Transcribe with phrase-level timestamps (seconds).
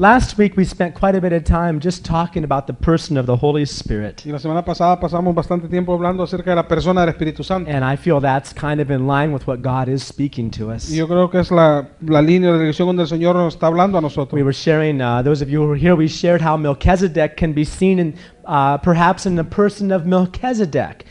[0.00, 3.26] Last week we spent quite a bit of time just talking about the person of
[3.26, 4.24] the Holy Spirit.
[4.24, 7.68] Y la semana pasada pasamos bastante tiempo hablando acerca de la persona del Espíritu Santo.
[7.68, 10.88] And I feel that's kind of in line with what God is speaking to us.
[10.88, 13.66] Y yo creo que es la, la línea de dirección donde el Señor nos está
[13.66, 14.34] hablando a nosotros.
[14.34, 17.52] We were sharing, uh, those of you who were here, we shared how Melchizedek can
[17.52, 21.06] be seen in, uh, perhaps in the person of Melchizedek.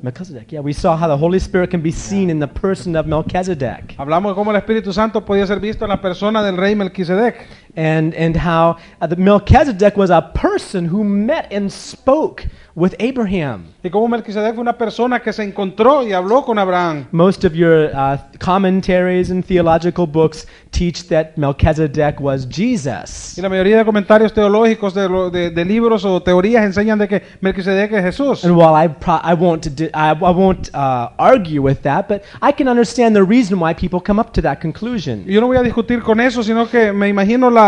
[0.00, 3.06] Melchizedek, yeah, we saw how the Holy Spirit can be seen in the person of
[3.06, 3.96] Melchizedek.
[3.98, 7.46] Hablamos cómo el Espíritu Santo podía ser visto en la persona del rey Melquisedec.
[7.78, 13.66] And, and how uh, the Melchizedek was a person who met and spoke with Abraham.
[13.84, 17.06] Y Melquisedec fue una persona que se encontró y habló con Abraham.
[17.12, 23.36] Most of your uh, commentaries and theological books teach that Melchizedek was Jesus.
[23.36, 27.08] Y la mayoría de comentarios teológicos de, lo- de- de libros o teorías enseñan de
[27.08, 28.44] que Melquisedec es Jesús.
[28.44, 32.22] And while I, pro- I won't, di- I, I won't uh, argue with that, but
[32.42, 35.24] I can understand the reason why people come up to that conclusion.
[35.26, 37.67] Y yo no voy a discutir con eso, sino que me imagino la,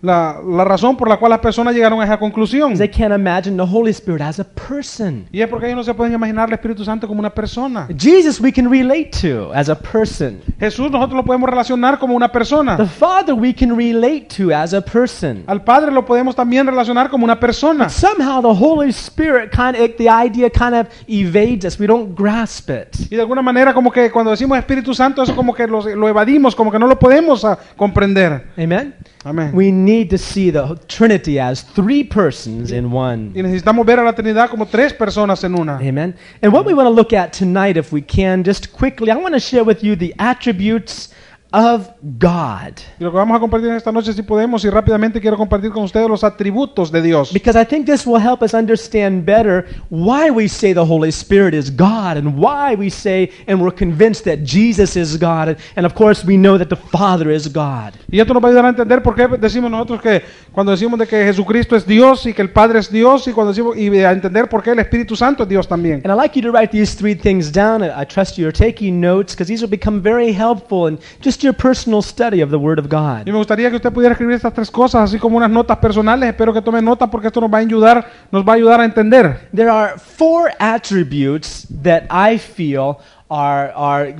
[0.00, 2.76] la, la razón por la cual las personas llegaron a esa conclusión.
[2.76, 5.26] They can't imagine the Holy Spirit as a person.
[5.32, 7.88] Y es porque ellos no se pueden imaginar al Espíritu Santo como una persona.
[7.96, 10.40] Jesus we can relate to as a person.
[10.60, 12.76] Jesús nosotros lo podemos relacionar como una The persona.
[12.86, 15.44] Father we can relate to as a person.
[15.46, 17.88] Al Padre lo podemos también relacionar como una persona.
[17.88, 21.78] Somehow the Holy Spirit kind of, the idea kind of evades us.
[21.78, 23.10] We don't grasp it.
[23.10, 26.08] Y de alguna manera como que cuando decimos Espíritu Santo es como que lo, lo
[26.08, 28.48] evadimos, como que no lo podemos ah, comprender.
[28.56, 28.94] Amen?
[29.24, 29.50] Amén.
[29.88, 33.32] Need to see the Trinity as three persons in one.
[33.34, 35.78] Y necesitamos ver a la Trinidad como tres personas en una.
[35.80, 36.14] Amen.
[36.42, 39.32] And what we want to look at tonight, if we can, just quickly, I want
[39.32, 41.08] to share with you the attributes
[41.52, 42.78] of God.
[43.00, 45.84] Y lo que vamos a compartir esta noche, si podemos, y rápidamente quiero compartir con
[45.84, 47.32] ustedes los atributos de Dios.
[47.32, 51.54] Because I think this will help us understand better why we say the Holy Spirit
[51.54, 55.48] is God and why we say and we're convinced that Jesus is God.
[55.48, 57.94] And, and of course, we know that the Father is God.
[58.10, 60.98] Y esto nos va a ayudar a entender por qué decimos nosotros que cuando decimos
[60.98, 63.88] de que Jesucristo es Dios y que el Padre es Dios y cuando decimos y
[64.00, 66.02] a entender por qué el Espíritu Santo es Dios también.
[66.04, 67.82] And I'd like you to write these three things down.
[67.82, 72.02] I trust you're taking notes because these will become very helpful in just your personal
[72.02, 73.26] study of the Word of God.
[73.26, 76.28] Y me gustaría que usted pudiera escribir estas tres cosas así como unas notas personales.
[76.28, 78.84] Espero que tome nota porque esto nos va a ayudar, nos va a ayudar a
[78.84, 79.48] entender.
[79.54, 84.14] There are four attributes that I feel are, are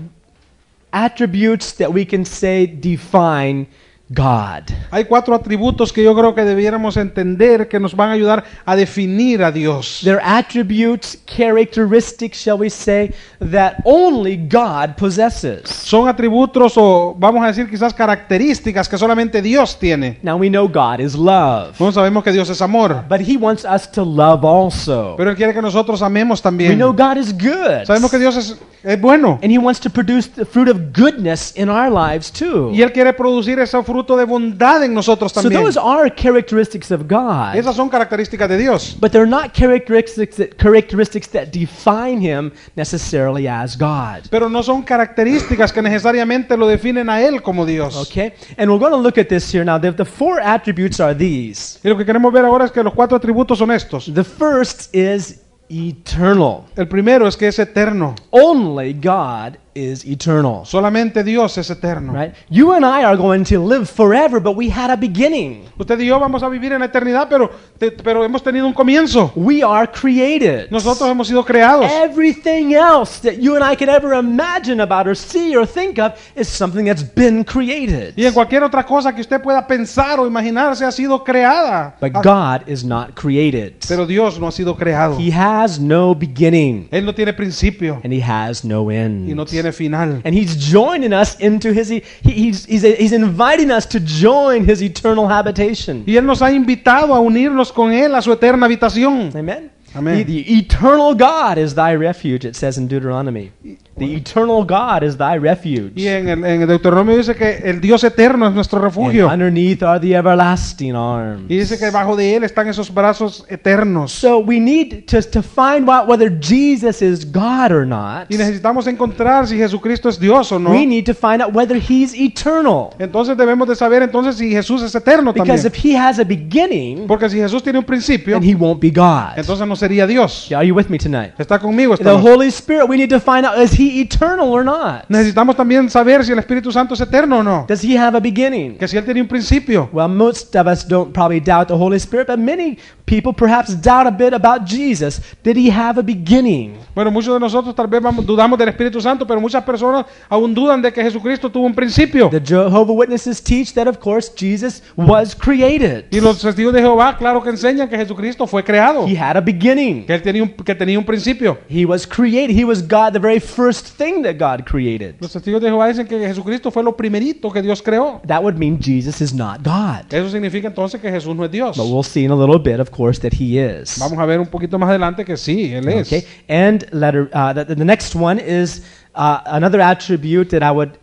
[0.93, 3.67] attributes that we can say define
[4.11, 4.65] God.
[4.91, 8.75] Hay cuatro atributos que yo creo que debiéramos entender que nos van a ayudar a
[8.75, 10.01] definir a Dios.
[10.03, 15.69] They're attributes, characteristics, shall we say, that only God possesses.
[15.69, 20.19] Son atributos o vamos a decir quizás características que solamente Dios tiene.
[20.23, 23.65] Now we know God is love, No sabemos que Dios es amor, but He wants
[23.67, 25.17] us to love also.
[25.19, 26.79] pero Él quiere que nosotros amemos We también.
[26.79, 30.29] know God is good, Sabemos que Dios es, es bueno and He wants to produce
[30.31, 32.71] the fruit of goodness in our lives too.
[32.73, 35.63] y Él quiere producir ese fruto de bondad en nosotros So también.
[35.63, 37.55] those are characteristics of God.
[37.55, 38.97] Esas son características de Dios.
[39.01, 44.29] But they're not characteristics that, characteristics that define him necessarily as God.
[44.31, 47.97] Pero no son características que necesariamente lo definen a Él como Dios.
[47.97, 48.33] Okay?
[48.57, 49.79] And we're going to look at this here now.
[49.79, 51.79] The, the four attributes are these.
[51.83, 54.13] Y lo que queremos ver ahora es que los cuatro atributos son estos.
[54.13, 56.65] The first is eternal.
[56.77, 58.15] El primero es que es eterno.
[58.31, 60.63] Only God is eternal.
[60.65, 62.13] Solamente Dios es eterno.
[62.13, 62.35] Right?
[62.51, 65.65] You and I are going to live forever, but we had a beginning.
[65.79, 68.73] Usted y yo vamos a vivir en la eternidad, pero, te- pero hemos tenido un
[68.75, 69.33] comienzo.
[69.37, 70.71] We are created.
[70.71, 71.91] Nosotros hemos sido creados.
[71.91, 76.13] Everything else that you and I could ever imagine about or see or think of
[76.35, 78.15] is something that's been created.
[78.17, 81.97] Y en cualquier otra cosa que usted pueda pensar o imaginarse ha sido creada.
[82.01, 83.75] But Ah, God is not created.
[83.87, 85.17] Pero Dios no ha sido creado.
[85.19, 89.29] He has no beginning Él no tiene principio and he has no end.
[89.29, 90.21] y no tiene final.
[90.25, 94.83] And he's joining us into his he, he's, he's he's inviting us to join his
[94.83, 96.05] eternal habitation.
[96.07, 99.31] Y Él nos ha invitado a unirnos con Él a su eterna habitación.
[99.35, 99.71] Amen.
[99.95, 100.19] Amen.
[100.19, 103.51] The, the eternal God is thy refuge, it says in Deuteronomy.
[103.97, 105.93] The eternal God is thy refuge.
[105.97, 109.27] Y en el, en el Deuteronomio dice que el Dios eterno es nuestro And refugio.
[109.29, 111.51] underneath are the everlasting arms.
[111.51, 114.13] Y dice que debajo de Él están esos brazos eternos.
[114.13, 118.31] So we need to, to find out whether Jesus is God or not.
[118.31, 120.71] Y necesitamos encontrar si Jesucristo es Dios o no.
[120.71, 122.91] We need to find out whether he's eternal.
[123.01, 125.67] Entonces debemos de saber entonces si Jesús es eterno Because también.
[125.67, 128.91] if he has a beginning, Porque si Jesús tiene un principio, then he won't be
[128.91, 129.37] God.
[129.37, 130.51] entonces no sería Dios.
[130.53, 131.33] Are you with me tonight?
[131.39, 132.31] ¿Está conmigo esta The noche?
[132.31, 135.05] Holy Spirit, we need to find out is he eternal or not?
[135.09, 137.65] Necesitamos también saber si el Espíritu Santo es eterno o no.
[137.69, 138.77] Does he have a beginning?
[138.77, 139.89] Que si Él tiene un principio.
[139.93, 144.07] Well, most of us don't probably doubt the Holy Spirit, but many people perhaps doubt
[144.07, 145.21] a bit about Jesus.
[145.43, 146.75] Did he have a beginning?
[146.95, 150.53] Bueno, muchos de nosotros tal vez vamos- dudamos del Espíritu Santo, pero muchas personas aún
[150.55, 152.29] dudan de que Jesucristo tuvo un principio.
[152.29, 156.07] The Jehovah Witnesses teach that, of course, Jesus was created.
[156.11, 159.41] Y los testigos de Jehová, claro que enseñan que Jesucristo fue creado, He had a
[159.41, 159.68] beginning.
[159.75, 161.59] Que Él tenía un, que tenía un principio.
[161.69, 162.57] He was created.
[162.57, 165.17] He was God, the very first thing that God created.
[165.21, 168.21] Los testigos de Jehová dicen que Jesucristo fue lo primerito que Dios creó.
[168.27, 170.13] That would mean Jesus is not God.
[170.13, 171.77] Eso significa entonces que Jesús no es Dios.
[171.77, 173.99] But we'll see in a little bit, of course, that he is.
[173.99, 176.07] Vamos a ver un poquito más adelante que sí, Él es.
[176.07, 176.25] Okay.
[176.49, 178.83] And letter, uh, the, the next one is
[179.15, 180.99] uh, another attribute that I would,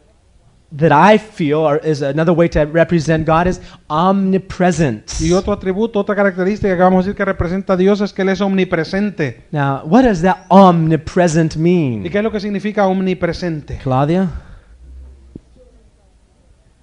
[0.71, 5.19] that I feel, or is another way to represent God is omnipresent.
[5.21, 8.23] Y otro atributo, otra característica que vamos a decir que representa a Dios es que
[8.23, 9.43] Él es omnipresente.
[9.51, 12.03] Now, what does that omnipresent ¿Y mean?
[12.03, 13.79] qué es lo que significa omnipresente?
[13.81, 14.29] Claudia?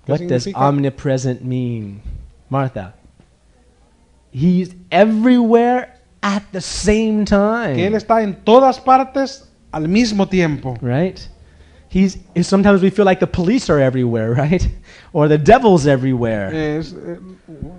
[0.06, 0.69] ¿Qué What does significa?
[0.69, 2.00] omnipresent mean?
[2.49, 2.94] Martha?
[4.32, 7.96] He's everywhere at the same Que Él time.
[7.96, 10.76] está en todas partes al mismo tiempo.
[10.81, 11.20] Right?
[11.93, 14.67] He's, sometimes we feel like the police are everywhere, right?
[15.12, 16.79] Or the devil's everywhere.
[16.79, 17.19] Es, eh,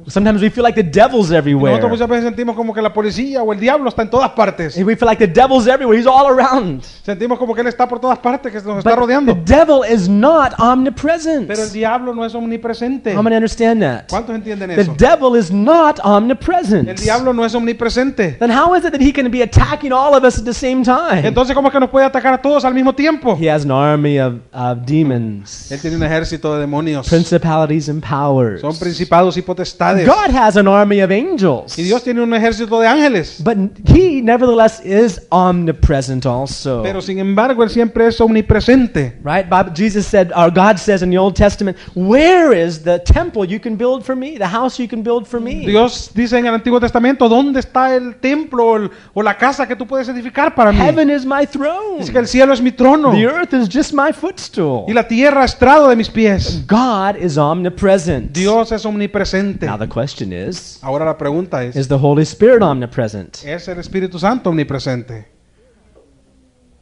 [0.08, 1.88] Sometimes we feel like the devil's nosotros everywhere.
[1.88, 4.76] muchas veces sentimos como que la policía o el diablo está en todas partes.
[4.78, 5.98] We feel like the devil's everywhere.
[5.98, 6.84] He's all around.
[7.04, 10.10] Sentimos como que Él está por todas partes, que nos está But the devil is
[10.10, 11.48] not omnipresent.
[11.48, 13.16] Pero el diablo no es omnipresente.
[13.16, 14.10] How many understand that?
[14.10, 14.96] ¿Cuántos entienden The eso?
[14.98, 16.90] devil is not omnipresent.
[16.90, 18.38] El diablo no es omnipresente.
[18.40, 20.84] Then how is it that he can be attacking all of us at the same
[20.84, 21.26] time?
[21.26, 23.38] Entonces, ¿cómo es que nos puede atacar a todos al mismo tiempo?
[23.40, 27.08] He has an army of, of demons, Él tiene un ejército de demonios.
[27.24, 28.62] Principalities and powers.
[28.62, 30.06] Son principados y potestades.
[30.08, 31.78] God has an army of angels.
[31.78, 33.42] Y Dios tiene un ejército de ángeles.
[33.44, 36.82] But he nevertheless is omnipresent also.
[36.84, 39.18] Pero sin embargo, Él siempre es omnipresente.
[39.24, 39.48] Right?
[39.50, 43.60] Bob, Jesus said, or God says in the Old Testament, Where is the temple you
[43.60, 44.38] can build for me?
[44.38, 45.66] The house you can build for me?
[45.66, 49.68] Dios dice en el Antiguo Testamento, ¿dónde está el templo o, el- o la casa
[49.68, 50.78] que tú puedes edificar para mí?
[50.80, 52.00] Heaven is my throne.
[52.00, 54.86] Dice que el cielo es mi trono The earth is just my footstool.
[54.88, 56.64] y la tierra estrado de mis pies.
[56.68, 58.32] God is omnipresent.
[58.32, 59.66] Dios es omnipresente.
[59.66, 63.44] Now the question is, Ahora la pregunta es, is the Holy Spirit omnipresent?
[63.44, 65.28] ¿es el Espíritu Santo omnipresente?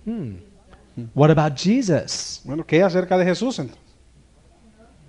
[0.05, 0.35] Hmm.
[1.13, 2.41] What about Jesus?
[2.43, 3.79] Bueno, ¿qué acerca de Jesús entonces?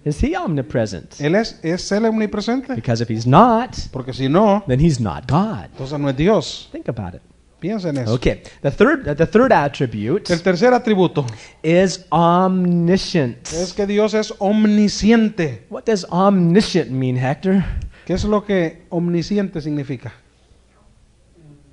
[0.04, 1.20] Is he omnipresent?
[1.20, 2.74] ¿Él es, es Él omnipresente?
[2.74, 5.66] Because if he's not, Porque si no, then he's not God.
[5.72, 6.68] entonces no es Dios.
[6.72, 7.22] Think about it.
[7.62, 8.14] Piensa en eso.
[8.14, 8.42] Okay.
[8.60, 11.24] The third the third attribute El tercer atributo
[11.62, 13.52] is omniscient.
[13.52, 15.64] es que Dios es omnisciente.
[15.70, 17.62] What does omniscient mean, Hector?
[18.04, 20.12] ¿Qué es lo que omnisciente significa?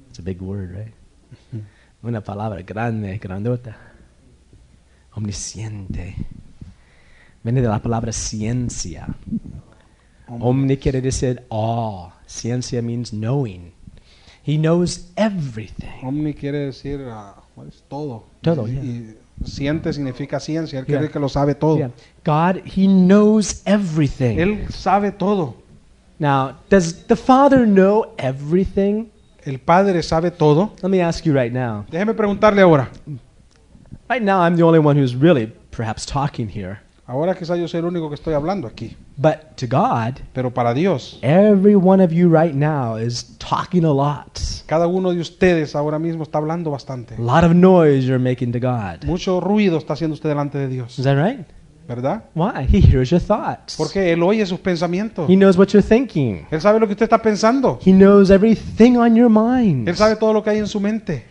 [0.09, 0.93] It's a big word, right?
[2.03, 3.75] Una palabra grande, grandota.
[5.15, 6.15] Omnisciente.
[7.41, 9.07] Viene de la palabra ciencia.
[10.27, 12.11] Omni quiere decir all.
[12.27, 13.73] Ciencia means knowing.
[14.49, 16.03] He knows everything.
[16.03, 17.35] Omni quiere decir ah,
[17.67, 18.23] is todo.
[18.41, 18.81] Todo, yeah.
[18.81, 19.15] y
[19.45, 20.79] ciente significa ciencia.
[20.79, 20.97] Él Yeah.
[20.97, 21.77] quiere que lo sabe todo.
[21.77, 21.91] Yeah.
[22.25, 24.39] God, He knows everything.
[24.39, 25.53] Él sabe todo.
[26.17, 29.11] Now, does the Father know everything?
[29.45, 30.73] El Padre sabe todo.
[30.81, 31.85] Let me ask you right now.
[31.91, 32.89] Déjeme preguntarle ahora.
[34.09, 36.79] Right now, I'm the only one who's really perhaps talking here.
[37.09, 38.95] Ahora quizás yo soy el único que estoy hablando aquí.
[39.17, 43.91] But to God, Pero para Dios, every one of you right now is talking a
[43.91, 44.37] lot.
[44.67, 47.15] cada uno de ustedes ahora mismo está hablando bastante.
[47.15, 49.03] A lot of noise you're making to God.
[49.07, 50.99] Mucho ruido está haciendo usted delante de Dios.
[50.99, 51.47] Is that right?
[51.87, 52.25] ¿Verdad?
[52.35, 52.67] Why?
[52.71, 53.75] He hears your thoughts.
[53.75, 55.27] Porque Él oye sus pensamientos.
[55.27, 56.45] He knows what you're thinking.
[56.51, 57.79] Él sabe lo que usted está pensando.
[57.83, 59.89] He knows everything on your mind.
[59.89, 61.25] Él sabe todo lo que hay en su mente.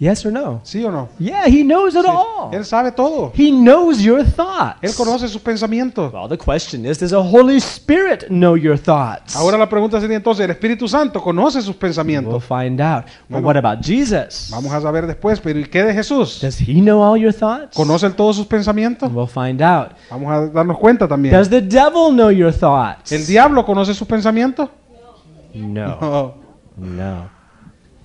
[0.00, 0.60] Yes or no?
[0.64, 1.10] ¿Sí o no?
[1.18, 2.08] Yeah, he knows it Sí.
[2.10, 2.54] all.
[2.54, 3.32] Él sabe todo.
[3.36, 4.78] He knows your thoughts.
[4.80, 6.10] Él conoce sus pensamientos.
[6.10, 9.36] Well, the question is, does the Holy Spirit know your thoughts?
[9.36, 12.42] Ahora la pregunta sería entonces, ¿el Espíritu Santo conoce sus We'll pensamientos?
[12.44, 13.04] find out.
[13.28, 13.46] But Bueno.
[13.48, 14.48] what about Jesus?
[14.50, 16.40] Vamos a saber después, pero ¿y qué de Jesús?
[16.40, 17.76] Does he know all your thoughts?
[17.76, 19.12] ¿Conoce él todos sus pensamientos?
[19.12, 19.88] We'll find out.
[20.10, 21.34] Vamos a darnos cuenta también.
[21.34, 23.12] Does the devil know your thoughts?
[23.12, 24.70] ¿El diablo conoce sus pensamientos?
[25.52, 26.00] No.
[26.00, 26.34] No.
[26.78, 27.39] No.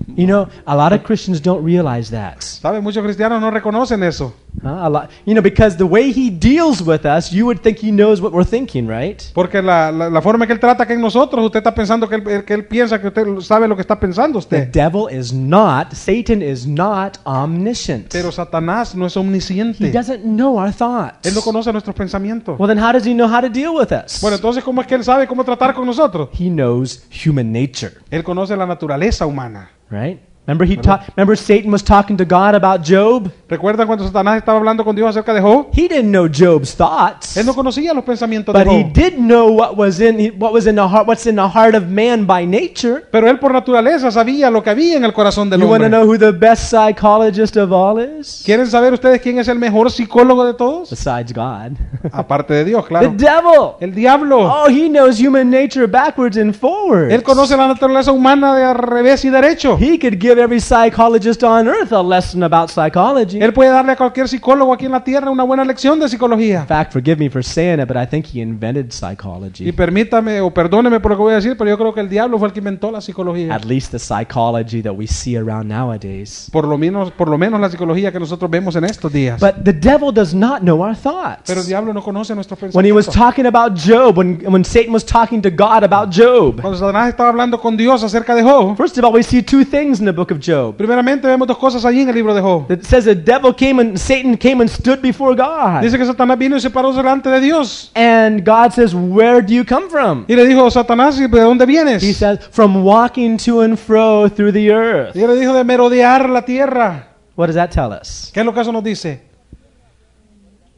[0.08, 2.42] You know, a lot of Christians don't realize that.
[2.42, 2.82] ¿Sabe?
[2.82, 4.34] Muchos cristianos no reconocen eso.
[4.64, 8.32] You know, because the way he deals with us, you would think he knows what
[8.34, 9.22] we're thinking, right?
[9.34, 12.44] Porque la, la, la forma que él trata con nosotros, usted está pensando que él,
[12.46, 14.72] que él piensa que usted sabe lo que está pensando The usted.
[14.72, 18.08] devil is not, Satan is not omniscient.
[18.12, 19.92] Pero Satanás no es He omnisciente.
[19.92, 21.28] doesn't know our thoughts.
[21.28, 22.60] Él no conoce nuestros pensamientos.
[22.60, 24.20] Well, then how does he know how to deal with us?
[24.22, 26.30] Bueno, entonces, ¿cómo es que él sabe cómo tratar con nosotros?
[26.40, 29.70] He knows human nature, Él conoce la naturaleza humana.
[29.92, 30.20] right?
[30.48, 33.32] Remember he ta- remember Satan was talking to God about Job?
[33.50, 35.70] ¿Recuerdan cuando Satanás estaba hablando con Dios acerca de Job?
[35.74, 37.36] He didn't know Job's thoughts.
[37.36, 38.94] Él no conocía los pensamientos de But he Job.
[38.94, 41.88] did know what was in what was in the heart what's in the heart of
[41.88, 43.04] man by nature.
[43.12, 45.86] Pero él por naturaleza sabía lo que había en el corazón del You want to
[45.88, 46.00] hombre.
[46.00, 48.44] know who the best psychologist of all is?
[48.46, 50.92] ¿Quieren saber ustedes quién es el mejor psicólogo de todos?
[50.92, 51.72] Besides God.
[52.12, 53.10] Aparte de Dios, the claro.
[53.18, 53.72] devil.
[53.80, 54.38] El diablo.
[54.42, 57.12] Oh, he knows human nature backwards and forwards.
[57.12, 59.76] Él conoce la naturaleza humana de al revés y derecho.
[59.80, 63.40] He could give every psychologist on earth a lesson about psychology.
[63.42, 66.62] Él puede darle a cualquier psicólogo aquí en la tierra una buena lección de psicología.
[66.62, 69.72] In fact, forgive me for saying it, but I think he invented Y psychology.
[69.72, 72.38] permítame o perdóneme por lo que voy a decir, pero yo creo que el diablo
[72.38, 73.54] fue el que inventó la psicología.
[73.54, 76.50] At least the psychology that we see around nowadays.
[76.52, 79.40] Por lo menos, por lo menos la psicología que nosotros vemos en estos días.
[79.40, 81.44] But the devil does not know our thoughts.
[81.46, 84.94] Pero el diablo no conoce nuestros When he was talking about Job, when, when Satan
[84.94, 88.76] was talking to God about Job, Cuando Satanás estaba hablando con Dios acerca de Job,
[88.78, 90.76] first of all, we see two things in the book of Job.
[90.76, 92.72] primeramente vemos dos cosas allí en el libro de Job.
[92.72, 95.82] It says the devil came and Satan came and stood before God.
[95.82, 97.92] Dice que Satanás vino y se paró delante de Dios.
[97.96, 100.26] And God says, Where do you come from?
[100.28, 102.04] Y le dijo, Satanás, ¿de dónde vienes?
[102.04, 105.16] He says, From walking to and fro through the earth.
[105.16, 107.10] Y le dijo de merodear la tierra.
[107.36, 108.32] What does that tell us?
[108.34, 109.22] ¿Qué es lo que eso nos dice?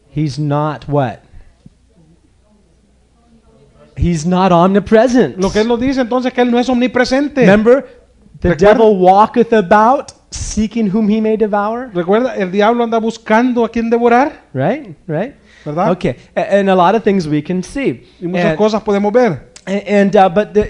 [0.10, 1.20] He's not what?
[3.98, 5.38] He's not omnipresent.
[5.38, 7.42] Lo que él nos dice entonces que él no es omnipresente.
[7.42, 7.97] Remember,
[8.42, 11.90] the Recuerda- devil walketh about seeking whom he may devour.
[11.94, 14.96] Recuerda, el diablo anda buscando a quien devorar, Right?
[15.08, 15.36] Right?
[15.66, 15.92] ¿verdad?
[15.92, 16.16] Okay.
[16.36, 18.04] And a lot of things we can see.
[18.22, 19.48] Y muchas And, cosas podemos ver.
[19.66, 20.64] and uh, but the,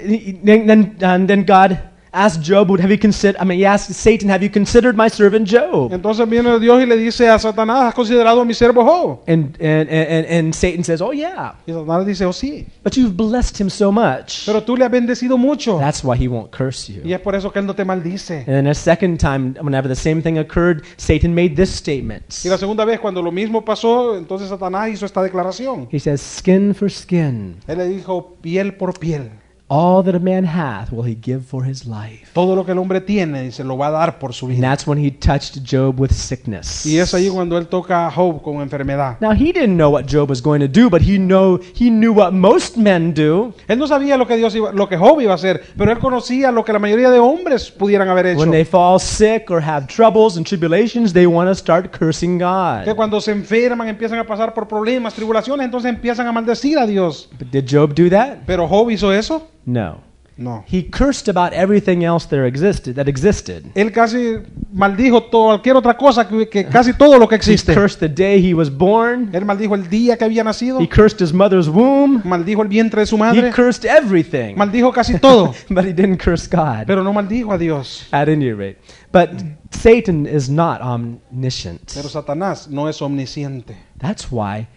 [0.43, 1.77] then and then God
[2.17, 5.09] asked Job, "Would have you considered?" I mean, he asked Satan, "Have you considered my
[5.09, 8.83] servant Job?" Entonces viene Dios y le dice a Satanás, ¿has considerado a mi siervo
[8.83, 9.19] Job?
[9.27, 13.15] And and and, and Satan says, "Oh yeah, Y Satanás dice, oh sí, but you've
[13.15, 14.45] blessed him so much.
[14.45, 15.77] pero tú le has bendecido mucho.
[15.79, 18.39] That's why he won't curse Y you." es por eso que él no te maldice.
[18.39, 22.23] And then a second time, whenever the same thing occurred, Satan made this statement.
[22.43, 25.87] Y la segunda vez, cuando lo mismo pasó, entonces Satanás hizo esta declaración.
[25.91, 29.29] He says, "Skin for skin." Él le dijo, piel por piel.
[29.69, 32.29] All that a man hath will he give for his life.
[32.33, 34.69] Todo lo que el hombre tiene se lo va a dar por su And vida.
[34.69, 36.85] that's when he touched Job with sickness.
[36.85, 39.17] Y es ahí cuando él toca a Job con enfermedad.
[39.19, 42.13] Now he didn't know what Job was going to do, but he know he knew
[42.13, 43.53] what most men do.
[43.67, 45.99] Él no sabía lo que Dios iba, lo que Job iba a hacer, pero él
[45.99, 48.39] conocía lo que la mayoría de hombres pudieran haber hecho.
[48.39, 52.45] When they fall sick or have troubles and tribulations, they want to start cursing Que
[52.45, 52.95] God.
[52.95, 57.27] cuando se enferman, empiezan a pasar por problemas, tribulaciones, entonces empiezan a maldecir a Dios.
[57.37, 58.45] But did Job do that?
[58.45, 59.45] Pero Job hizo eso?
[59.67, 60.01] No.
[60.39, 60.63] No.
[60.67, 63.65] He cursed about everything else there existed that existed.
[63.73, 64.35] Él casi
[64.71, 67.73] maldijo todo, cualquier otra cosa, que, que casi todo lo que He existe.
[67.73, 69.31] cursed the day he was born.
[69.33, 72.21] Él maldijo el día que había nacido, He cursed his mother's womb.
[72.23, 73.47] maldijo el vientre de su madre.
[73.49, 74.55] He cursed everything.
[74.55, 76.85] maldijo casi todo, but he didn't curse God.
[76.85, 78.05] pero no maldijo a Dios.
[78.11, 78.77] At any rate.
[79.11, 79.31] But
[79.71, 81.93] Satan is not omniscient.
[81.95, 83.75] Pero Satanás no es omnisciente.
[83.97, 84.67] That's why.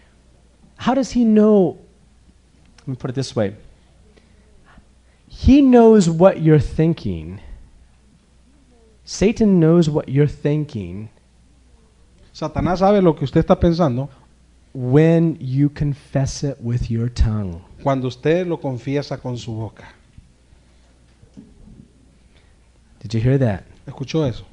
[0.79, 1.77] How does he know?
[2.87, 3.55] Let me put it this way.
[5.47, 7.41] He knows what you're thinking.
[9.05, 11.09] Satan knows what you're thinking
[12.33, 14.09] Satanás sabe lo que usted está pensando
[14.73, 17.61] when you confess it with your tongue.
[17.83, 19.95] cuando usted lo confiesa con su boca.
[23.01, 23.65] Did you hear that?
[23.87, 24.45] ¿Escuchó eso?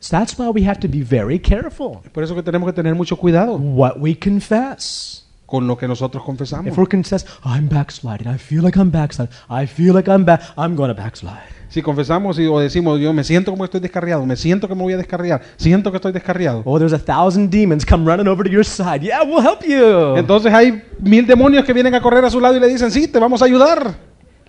[0.00, 2.94] So that's why we have to be very careful por eso que tenemos que tener
[2.94, 5.25] mucho cuidado what we confess.
[5.46, 6.66] Con lo que nosotros confesamos.
[6.66, 8.28] If we're confess, I'm backsliding.
[8.28, 9.34] I feel like I'm backsliding.
[9.48, 10.42] I feel like I'm back.
[10.56, 11.56] I'm going to backslide.
[11.68, 14.82] Si confesamos y, o decimos, yo me siento como estoy descarriado, me siento que me
[14.82, 16.62] voy a descarriar, siento que estoy descarriado.
[16.64, 19.00] Oh, there's a thousand demons come running over to your side.
[19.00, 20.16] Yeah, we'll help you.
[20.16, 23.08] Entonces hay mil demonios que vienen a correr a su lado y le dicen, sí,
[23.08, 23.94] te vamos a ayudar.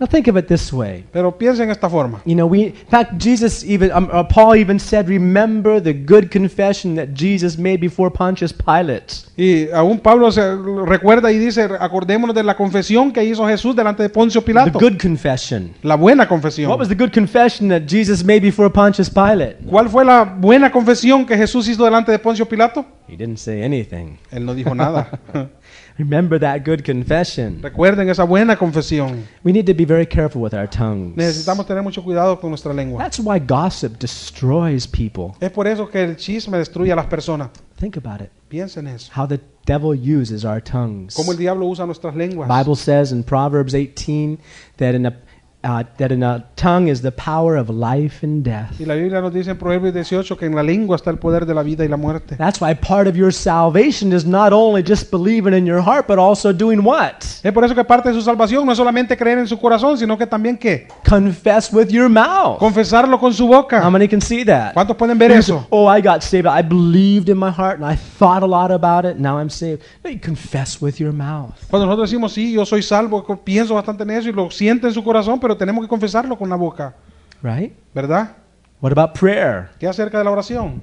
[0.00, 1.04] Now think of it this way.
[1.12, 2.20] Pero piensa en esta forma.
[2.24, 6.30] You know, we, in fact, Jesus even, um, uh, Paul even said, remember the good
[6.30, 9.24] confession that Jesus made before Pontius Pilate.
[9.36, 10.40] Y aún Pablo se
[10.86, 14.78] recuerda y dice, acordémonos de la confesión que hizo Jesús delante de Poncio The Pilato.
[14.78, 15.74] good confession.
[15.82, 16.70] La buena confesión.
[16.70, 19.56] What was the good confession that Jesus made before Pontius Pilate?
[19.68, 22.86] ¿Cuál fue la buena confesión que Jesús hizo delante de Poncio Pilato?
[23.08, 24.18] He didn't say anything.
[24.30, 25.18] Él no dijo nada.
[25.98, 27.60] Remember that good confession.
[27.62, 29.26] Recuerden esa buena confesión.
[29.42, 31.16] We need to be very careful with our tongues.
[31.16, 33.02] Necesitamos tener mucho cuidado con nuestra lengua.
[33.02, 35.34] That's why gossip destroys people.
[35.40, 37.48] Es por eso que el chisme destruye a las personas.
[37.78, 38.30] Think about it.
[38.48, 39.10] Piensen eso.
[39.16, 41.14] How the devil uses our tongues.
[41.14, 42.48] Cómo el diablo usa nuestras lenguas.
[42.48, 44.38] Bible says in Proverbs 18
[44.76, 45.16] that in a
[45.64, 48.78] uh, that in a tongue is the power of life and death.
[48.80, 51.44] Y la Biblia nos dice en Proverbios 18 que en la lengua está el poder
[51.46, 52.36] de la vida y la muerte.
[52.36, 56.18] That's why part of your salvation is not only just believing in your heart, but
[56.18, 57.24] also doing what?
[57.42, 59.98] Es por eso que parte de su salvación no es solamente creer en su corazón,
[59.98, 62.58] sino que también que Confess with your mouth.
[62.58, 63.90] confesarlo con su How boca.
[63.90, 64.74] many can see that?
[64.74, 65.66] ¿Cuántos pueden ver eso?
[65.70, 66.46] Oh, I got saved.
[66.46, 69.18] I believed in my heart and I thought a lot about it.
[69.18, 69.82] Now I'm saved.
[70.04, 71.54] No, you confess with your mouth.
[71.68, 74.92] Cuando nosotros decimos, sí, yo soy salvo, pienso bastante en eso y lo siente en
[74.94, 76.94] su corazón, pero tenemos que confesarlo con la boca,
[77.42, 77.72] Right?
[77.94, 78.36] ¿verdad?
[78.80, 79.70] What about prayer?
[79.78, 80.82] ¿Qué acerca de la oración?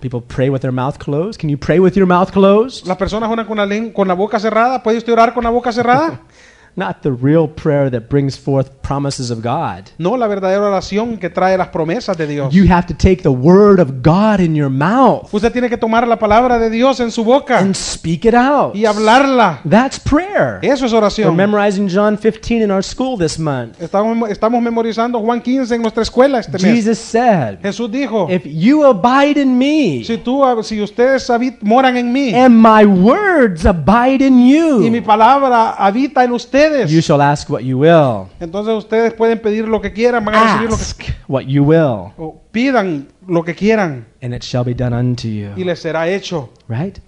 [0.00, 1.40] People pray with their mouth closed.
[1.40, 2.86] Can you pray with your mouth closed?
[2.88, 4.82] Las personas oran con la, con la boca cerrada.
[4.82, 6.20] ¿Puede usted orar con la boca cerrada?
[6.74, 9.90] Not the real prayer that brings forth promises of God.
[9.98, 12.54] No, la verdadera oración que trae las promesas de Dios.
[12.54, 16.06] You have to take the word of God in your mouth Usted tiene que tomar
[16.08, 18.74] la palabra de Dios en su boca and speak it out.
[18.74, 19.60] y hablarla.
[19.68, 20.60] That's prayer.
[20.62, 21.36] Eso es We're oración.
[21.36, 23.78] memorizing John 15 in our school this month.
[23.80, 26.62] Estamos, estamos memorizando Juan 15 en nuestra escuela este mes.
[26.62, 32.12] Jesus said, Jesús dijo, If you abide in me si, tú, si ustedes moran en
[32.12, 36.36] mí and my words abide in y mi you, palabra habita en you
[36.70, 38.28] ustedes, shall ask what you will.
[38.40, 41.64] entonces ustedes pueden pedir lo que quieran, van a recibir lo que Ask what you
[41.64, 45.64] will, o pidan lo que quieran and it shall be done unto y you.
[45.64, 46.50] les será hecho.
[46.68, 46.98] Right?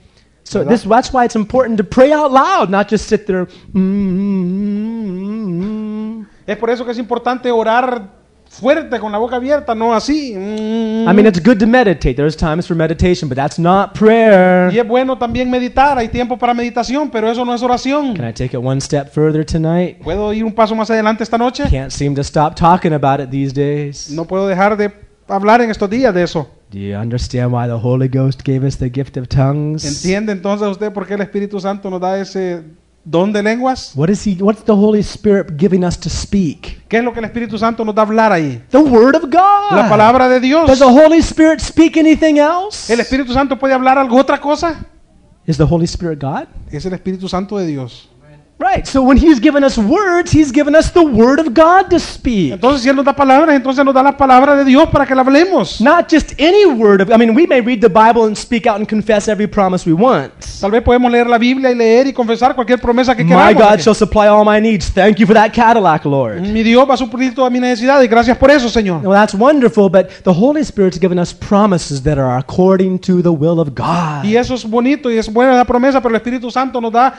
[0.46, 3.46] So this, that's why it's important to pray out loud, not just sit there.
[3.72, 8.10] "Mm, mm, mm." Es por eso que es importante orar
[8.54, 10.34] fuerte con la boca abierta, no así.
[10.34, 11.08] Mm.
[11.08, 12.14] I mean, it's good to meditate.
[12.14, 14.72] There's times for meditation, but that's not prayer.
[14.72, 18.14] Y es bueno también meditar, hay tiempo para meditación, pero eso no es oración.
[18.14, 19.98] Can I take it one step further tonight?
[20.02, 21.64] ¿Puedo ir un paso más adelante esta noche?
[21.70, 24.10] Can't seem to stop talking about it these days.
[24.10, 24.92] No puedo dejar de
[25.28, 26.48] hablar en estos días de eso.
[26.70, 29.84] Do you understand why the Holy Ghost gave us the gift of tongues?
[29.84, 32.62] ¿Entiende entonces usted por qué el Espíritu Santo nos da ese
[33.04, 33.92] don de lenguas?
[33.94, 36.82] What is he what's the Holy Spirit giving us to speak?
[36.88, 38.62] ¿Qué es lo que el Espíritu Santo nos da a hablar ahí?
[38.70, 39.76] The word of God.
[39.76, 40.66] La palabra de Dios.
[40.66, 42.92] Does the Holy Spirit speak anything else?
[42.92, 44.86] ¿El Espíritu Santo puede hablar algo otra cosa?
[45.46, 46.48] Is the Holy Spirit God?
[46.70, 48.08] Es el Espíritu Santo de Dios.
[48.56, 48.86] Right.
[48.86, 52.52] So when he's given us words, he's given us the word of God to speak.
[52.52, 55.14] Entonces, si Él nos da palabras, entonces nos da la palabra de Dios para que
[55.14, 55.80] la hablemos.
[55.80, 58.76] Not just any word of I mean, we may read the Bible and speak out
[58.76, 60.32] and confess every promise we want.
[60.60, 63.54] Tal vez podemos leer la Biblia y leer y confesar cualquier promesa que My.
[63.54, 64.88] God shall supply all my needs.
[64.88, 66.42] Thank you for that Cadillac, Lord.
[66.42, 69.02] Mi Dios va a suplir toda mi necesidad y gracias por eso, Señor.
[69.02, 73.32] Well, that's wonderful, but the Holy Spirit's given us promises that are according to the
[73.32, 74.24] will of God.
[74.24, 77.14] Y eso es bonito y es buena la promesa, pero el Espíritu Santo nos da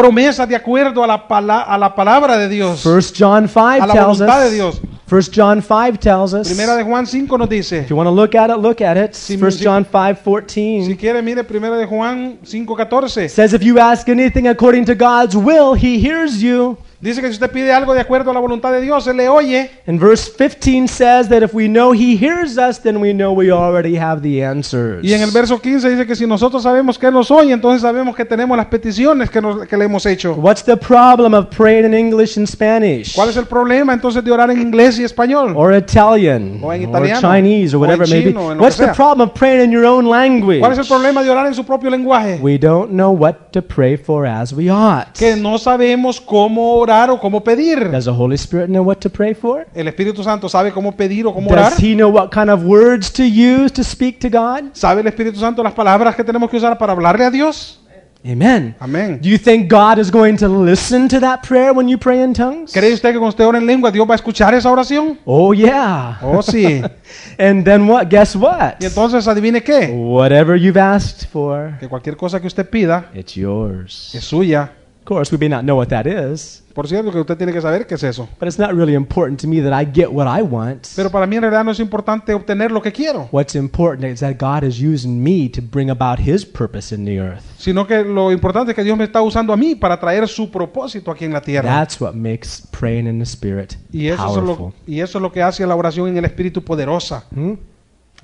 [0.00, 2.82] promesas de acuerdo a la, pala- a la palabra de Dios.
[2.82, 4.52] First John 5 A la tells voluntad de us.
[4.52, 4.80] Dios.
[5.06, 6.46] First John 5 tells us.
[6.46, 7.80] Primera de Juan 5 nos dice.
[7.80, 9.12] If you want to look at it, look at it.
[9.14, 13.28] Si- First si- John Si 5:14 quiere, mire, primera de Juan 5.14.
[13.28, 16.76] says if you ask anything according to God's will, he hears you.
[17.00, 19.28] Dice que si usted pide algo de acuerdo a la voluntad de Dios, Él le
[19.30, 19.70] oye.
[19.86, 23.50] And verse 15 says that if we know he hears us, then we know we
[23.50, 25.02] already have the answers.
[25.02, 27.80] Y en el verso 15 dice que si nosotros sabemos que Él nos oye, entonces
[27.80, 30.34] sabemos que tenemos las peticiones que, nos- que le hemos hecho.
[30.34, 33.14] What's the problem of praying in English and Spanish?
[33.14, 35.54] ¿Cuál es el problema entonces de orar en inglés y español?
[35.56, 38.32] Or Italian, O en or italiano, Chinese, or o en it may be.
[38.58, 40.60] What's the problem of praying in your own language?
[40.60, 42.38] ¿Cuál es el problema de orar en su propio lenguaje?
[42.42, 45.14] We don't know what to pray for as we ought.
[45.18, 47.90] Que no sabemos cómo orar o cómo pedir.
[47.90, 49.66] Does the Holy Spirit know what to pray for?
[49.74, 51.70] El Espíritu Santo sabe cómo pedir o cómo orar.
[51.70, 54.72] Does he know what kind of words to use to speak to God?
[54.72, 57.80] ¿Sabe el Espíritu Santo las palabras que tenemos que usar para hablarle a Dios?
[58.22, 58.74] Amen.
[58.80, 59.18] Amén.
[59.22, 62.34] Do you think God is going to listen to that prayer when you pray in
[62.34, 62.70] tongues?
[62.72, 65.18] ¿Cree usted que cuando usted ora en lengua, Dios va a escuchar esa oración?
[65.24, 66.18] Oh, yeah.
[66.20, 66.82] Oh, sí.
[67.38, 68.08] and then what?
[68.10, 68.74] Guess what?
[68.78, 69.90] Y entonces, adivine qué.
[69.90, 74.14] Whatever you've asked for, Que cualquier cosa que usted pida it's yours.
[74.14, 74.72] es suya.
[74.98, 77.60] Of course, we may not know what that is, Por cierto, que usted tiene que
[77.60, 78.26] saber qué es eso.
[78.38, 80.86] but it's not really important to me that I get what I want.
[80.96, 84.20] Pero para mí en realidad no es importante obtener lo que quiero, What's important is
[84.20, 87.42] that God is using me to bring about His purpose in the earth.
[87.58, 90.50] sino que lo importante es que Dios me está usando a mí para traer su
[90.50, 91.68] propósito aquí en la tierra.
[91.68, 94.68] That's what makes praying in the Spirit Y eso, es powerful.
[94.68, 97.26] lo, y eso es lo que hace la oración en el Espíritu poderosa.
[97.30, 97.56] Hmm?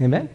[0.03, 0.31] Amen.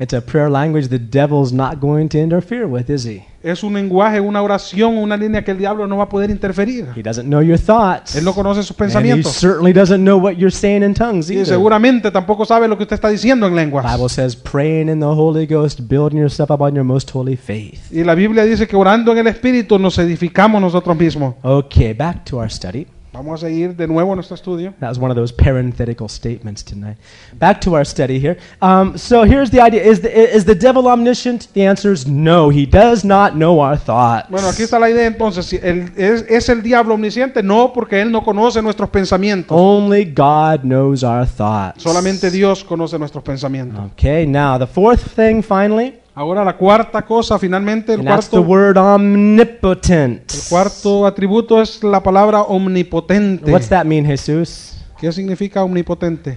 [0.00, 3.24] It's a prayer language the devil's not going to interfere with, is he?
[3.42, 6.86] Es un lenguaje, una oración, una línea que el diablo no va a poder interferir.
[6.96, 8.14] He doesn't know your thoughts.
[8.16, 9.32] Él no conoce sus And he pensamientos.
[9.32, 11.46] certainly doesn't know what you're saying in tongues Y either.
[11.46, 13.92] seguramente tampoco sabe lo que usted está diciendo en The lenguas.
[13.92, 17.80] Bible says praying in the Holy Ghost, building yourself up on your most holy faith.
[17.92, 21.34] Y la Biblia dice que orando en el Espíritu nos edificamos nosotros mismos.
[21.42, 22.86] Okay, back to our study.
[23.18, 24.72] Vamos a seguir de nuevo nuestro estudio.
[24.78, 26.98] That was one of those parenthetical statements tonight.
[27.36, 28.38] Back to our study here.
[28.62, 31.52] Um, so here's the idea: is the, is the devil omniscient?
[31.52, 32.48] The answer is no.
[32.48, 34.28] He does not know our thoughts.
[34.30, 35.46] Bueno, aquí está la idea entonces.
[35.46, 37.42] Si el- ¿es, ¿Es el diablo omnisciente?
[37.42, 39.50] No, porque él no conoce nuestros pensamientos.
[39.58, 41.82] Only God knows our thoughts.
[41.82, 43.80] Solamente Dios conoce nuestros pensamientos.
[43.94, 48.38] Okay, now the fourth thing, finally, Ahora la cuarta cosa, finalmente, el and that's the
[48.38, 50.32] cuarto, word omnipotent.
[50.34, 53.52] el cuarto atributo es la palabra omnipotente.
[53.52, 54.84] What's that mean, Jesus?
[55.00, 56.36] ¿Qué significa omnipotente?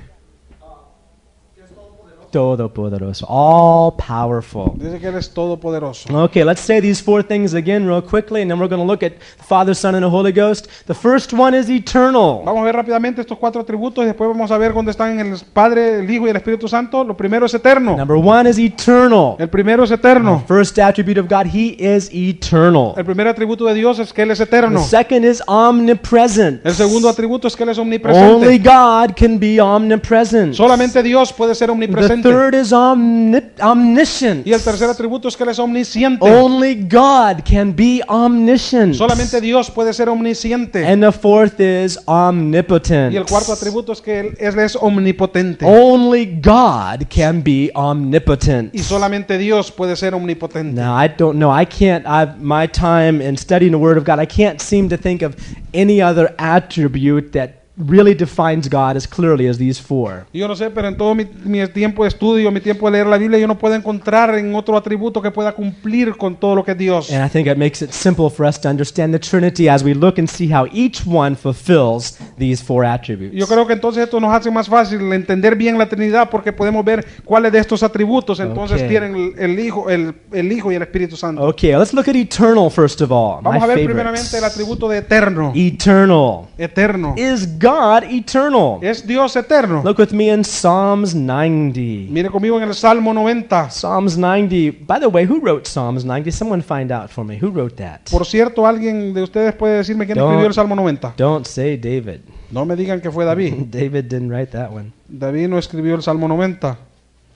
[2.31, 4.71] Todopoderoso, all powerful.
[4.75, 6.07] Dice que Él es todopoderoso.
[6.25, 9.03] Okay, let's say these four things again real quickly, and then we're going to look
[9.03, 10.67] at the Father, Son, and the Holy Ghost.
[10.87, 12.41] The first one is eternal.
[12.45, 15.37] Vamos a ver rápidamente estos cuatro atributos y después vamos a ver dónde están el
[15.53, 17.03] Padre, el Hijo y el Espíritu Santo.
[17.03, 17.97] Lo primero es eterno.
[17.97, 19.35] Number one is eternal.
[19.37, 20.43] El primero es eterno.
[20.47, 22.93] First attribute of God, He is eternal.
[22.95, 24.81] El primer atributo de Dios es que Él es The eterno.
[24.83, 26.65] second is omnipresent.
[26.65, 28.57] El segundo atributo es que Él es Only omnipresente.
[28.59, 30.53] God can be omnipresent.
[30.53, 31.73] Solamente Dios puede ser The
[32.23, 34.45] third is omni- omniscient.
[34.45, 36.25] Y el tercer atributo es que Él es omnisciente.
[36.25, 38.95] Only God can be omniscient.
[38.95, 40.85] Solamente Dios puede ser omnisciente.
[40.87, 43.13] And the fourth is omnipotent.
[43.13, 45.65] Y el cuarto atributo es que Él es, es omnipotente.
[45.65, 48.73] Only God can be omnipotent.
[48.73, 50.79] Y solamente Dios puede ser omnipotente.
[50.81, 51.51] Now, I don't know.
[51.51, 54.97] I can't, I've, my time in studying the Word of God, I can't seem to
[54.97, 55.35] think of
[55.73, 60.25] any other attribute that really defines God as clearly as these four.
[60.33, 63.07] Yo no sé, pero en todo mi, mi tiempo de estudio, mi tiempo de leer
[63.07, 66.63] la Biblia, yo no puedo encontrar en otro atributo que pueda cumplir con todo lo
[66.63, 67.11] que es Dios.
[67.11, 69.93] And I think it makes it simple for us to understand the Trinity as we
[69.93, 73.35] look and see how each one fulfills these four attributes.
[73.35, 76.83] Yo creo que entonces esto nos hace más fácil entender bien la Trinidad porque podemos
[76.85, 78.87] ver cuáles de estos atributos entonces Ok.
[78.87, 81.41] tienen el, el Hijo, el, el Hijo y el Espíritu Santo.
[81.47, 83.41] Okay, let's look at eternal first of all.
[83.41, 83.85] Vamos my a ver favorite.
[83.85, 85.51] primeramente el atributo de eterno.
[85.55, 86.47] Eternal.
[86.57, 87.13] Eterno.
[87.17, 87.70] Is God
[88.03, 88.79] eternal?
[88.81, 89.81] Es Dios eterno.
[89.83, 92.11] Look with me in Psalms 90.
[92.11, 93.69] Mire conmigo en el Salmo 90.
[93.69, 94.85] Psalms 90.
[94.85, 96.31] By the way, who wrote Psalms 90?
[96.31, 97.37] Someone find out for me.
[97.41, 98.01] Who wrote that?
[98.09, 100.25] Por cierto, alguien de ustedes puede decirme quién No.
[100.29, 101.13] escribió el Salmo 90.
[101.17, 102.21] Don't say David.
[102.51, 103.53] No me digan que fue David.
[103.71, 104.91] David didn't write that one.
[105.07, 106.77] David no escribió el Salmo 90.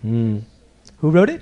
[0.04, 0.38] Hmm.
[1.02, 1.42] Who wrote it?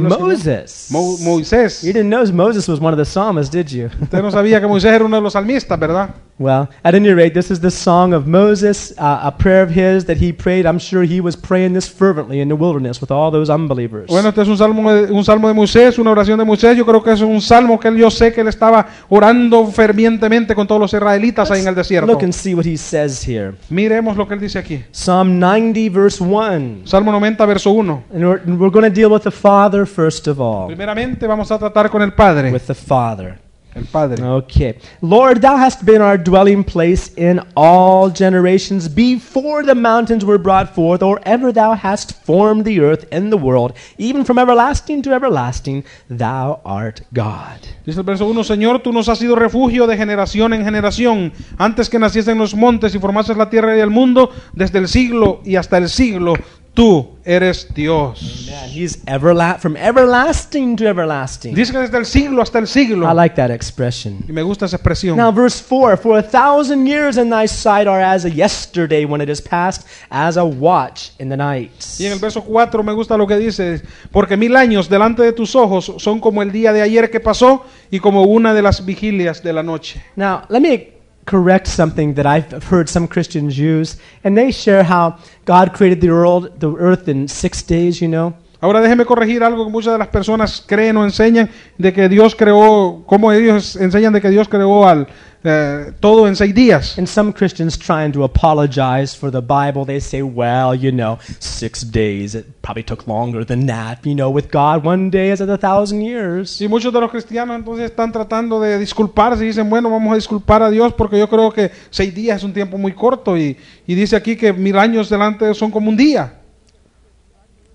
[0.00, 0.88] Moses.
[0.90, 1.82] Mo- Moisés.
[1.82, 3.90] you didn't know Moses was one of the psalmists, did you?
[4.00, 6.10] Usted no sabía que Moisés era uno de los salmistas, ¿verdad?
[6.38, 10.04] Well, at any rate, this is the song of Moses, uh, a prayer of his
[10.06, 10.66] that he prayed.
[10.66, 14.08] I'm sure he was praying this fervently in the wilderness with all those unbelievers.
[14.08, 16.76] Bueno, este es un salmo, de, un salmo de Moisés, una oración de Moisés.
[16.76, 20.56] Yo creo que es un salmo que él, yo sé que él estaba orando fervientemente
[20.56, 22.10] con todos los israelitas ahí en el desierto.
[22.10, 23.54] Look and see what he says here.
[23.70, 24.82] Miremos lo que él dice aquí.
[24.90, 26.86] Psalm 90, verse 1.
[26.86, 28.04] Salmo 90, verso 1.
[28.12, 30.66] And we're, we're going to deal with the Father first of all.
[30.66, 32.50] Primeramente vamos a tratar con el Padre.
[32.50, 33.43] With the Father.
[33.74, 34.22] El Padre.
[34.22, 34.78] Okay.
[35.02, 40.74] Lord, thou hast been our dwelling place in all generations before the mountains were brought
[40.74, 45.12] forth, or ever thou hast formed the earth and the world, even from everlasting to
[45.12, 47.58] everlasting, thou art God.
[47.84, 51.90] Dice el verso 1, Señor, tú nos has sido refugio de generación en generación, antes
[51.90, 55.56] que naciesen los montes y formases la tierra y el mundo, desde el siglo y
[55.56, 56.34] hasta el siglo,
[56.74, 58.48] tú eres Dios.
[58.50, 61.54] Man, he's everla- from everlasting to everlasting.
[61.54, 63.08] Dice que desde el siglo hasta el siglo.
[63.10, 64.24] I like that expression.
[64.28, 65.16] Y me gusta esa expresión.
[65.16, 69.20] Now, verse 4 For a thousand years in thy sight are as a yesterday when
[69.20, 71.70] it is past, as a watch in the night.
[71.98, 75.32] Y en el verso 4 me gusta lo que dice, porque mil años delante de
[75.32, 78.84] tus ojos son como el día de ayer que pasó y como una de las
[78.84, 80.02] vigilias de la noche.
[80.16, 80.93] Now, let me
[81.24, 86.10] correct something that I've heard some Christians use, and they share how God created the
[86.10, 88.34] world, the earth in six days, you know.
[88.60, 92.34] Ahora déjeme corregir algo que muchas de las personas creen o enseñan de que Dios
[92.34, 95.06] creó, como ellos enseñan de que Dios creó al,
[95.44, 96.96] eh, todo en seis días.
[96.98, 101.82] And some Christians trying to apologize for the Bible, they say, well, you know, six
[101.82, 104.04] days, it probably took longer than that.
[104.04, 106.60] You know, with God, one day is as a thousand years.
[106.60, 110.16] Y muchos de los cristianos entonces están tratando de disculparse y dicen, bueno, vamos a
[110.16, 113.56] disculpar a Dios porque yo creo que seis días es un tiempo muy corto y,
[113.86, 116.40] y dice aquí que mil años delante son como un día.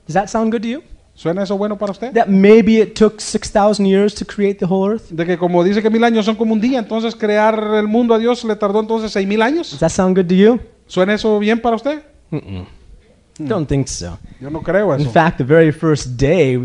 [0.07, 0.81] Does that sound good to you?
[1.19, 2.13] ¿Suena eso bueno para usted?
[2.13, 5.09] That maybe it took 6,000 years to create the whole earth?
[5.09, 8.13] De que como dice que mil años son como un día, entonces crear el mundo
[8.13, 9.79] a Dios le tardó entonces seis mil Does años.
[9.79, 10.59] that sound good to you?
[10.87, 12.01] ¿Suena eso bien para usted?
[12.31, 12.65] Mm-mm.
[13.37, 14.17] Don't think so.
[14.39, 15.11] Yo no creo In eso.
[15.11, 16.57] fact, the very first day,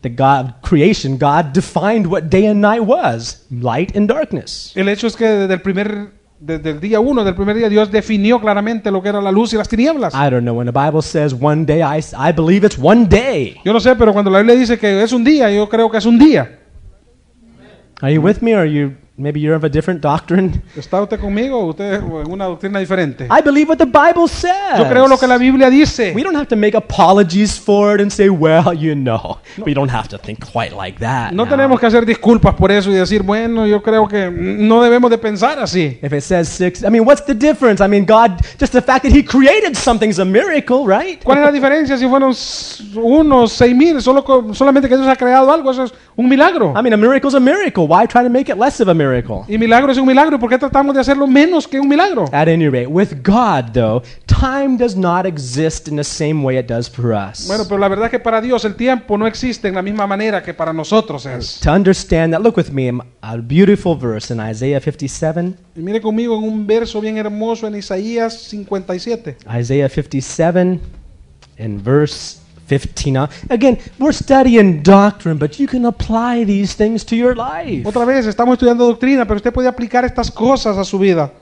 [0.00, 4.72] the God creation, God defined what day and night was, light and darkness.
[4.76, 6.08] El hecho es que desde el primer
[6.40, 9.52] desde el día uno, del primer día, Dios definió claramente lo que era la luz
[9.52, 10.14] y las tinieblas.
[10.14, 13.56] I don't know when the Bible says one day, I, I believe it's one day.
[13.62, 15.98] Yo no sé, pero cuando la Biblia dice que es un día, yo creo que
[15.98, 16.58] es un día.
[18.00, 20.62] Are you with me, or are you maybe you're of a different doctrine?
[20.76, 23.28] ¿Está usted conmigo usted en una doctrina diferente?
[23.30, 24.78] I believe what the Bible says.
[24.78, 26.12] Yo creo lo que la Biblia dice.
[26.14, 29.90] We don't have to make apologies for it and say, well, you know, we don't
[29.90, 31.32] have to think quite like that.
[31.32, 34.82] No now." tenemos que hacer disculpas por eso y decir, bueno, yo creo que no
[34.82, 35.98] debemos de pensar así.
[36.02, 37.82] If it says six, I mean, what's the difference?
[37.84, 41.22] I mean, God, just the fact that He created something's a miracle, right?
[41.22, 42.34] ¿Cuál es la diferencia si fueron
[42.96, 44.00] unos seis mil?
[44.00, 46.72] Solo, solamente que Dios ha creado algo, eso es un milagro.
[46.76, 47.86] I mean, a miracle's a miracle.
[47.86, 49.09] Why try to make it less of a miracle?
[49.48, 50.38] Y milagro es un milagro.
[50.38, 52.24] ¿Por qué tratamos de hacerlo menos que un milagro?
[52.32, 56.66] At any rate, with God, though, time does not exist in the same way it
[56.66, 57.46] does for us.
[57.46, 60.06] Bueno, pero la verdad es que para Dios el tiempo no existe en la misma
[60.06, 61.60] manera que para nosotros es.
[61.60, 62.90] to understand that, look with me,
[63.22, 65.54] a beautiful verse in Isaiah 57.
[65.76, 69.36] Y mire conmigo en un verso bien hermoso en Isaías 57.
[69.58, 70.80] Isaiah 57
[71.58, 72.39] in verse
[72.70, 73.28] 15.
[73.48, 77.84] Again, we're studying doctrine, but you can apply these things to your life.
[77.84, 81.32] Otra vez, estamos estudiando doctrina, pero usted puede aplicar estas cosas a su vida.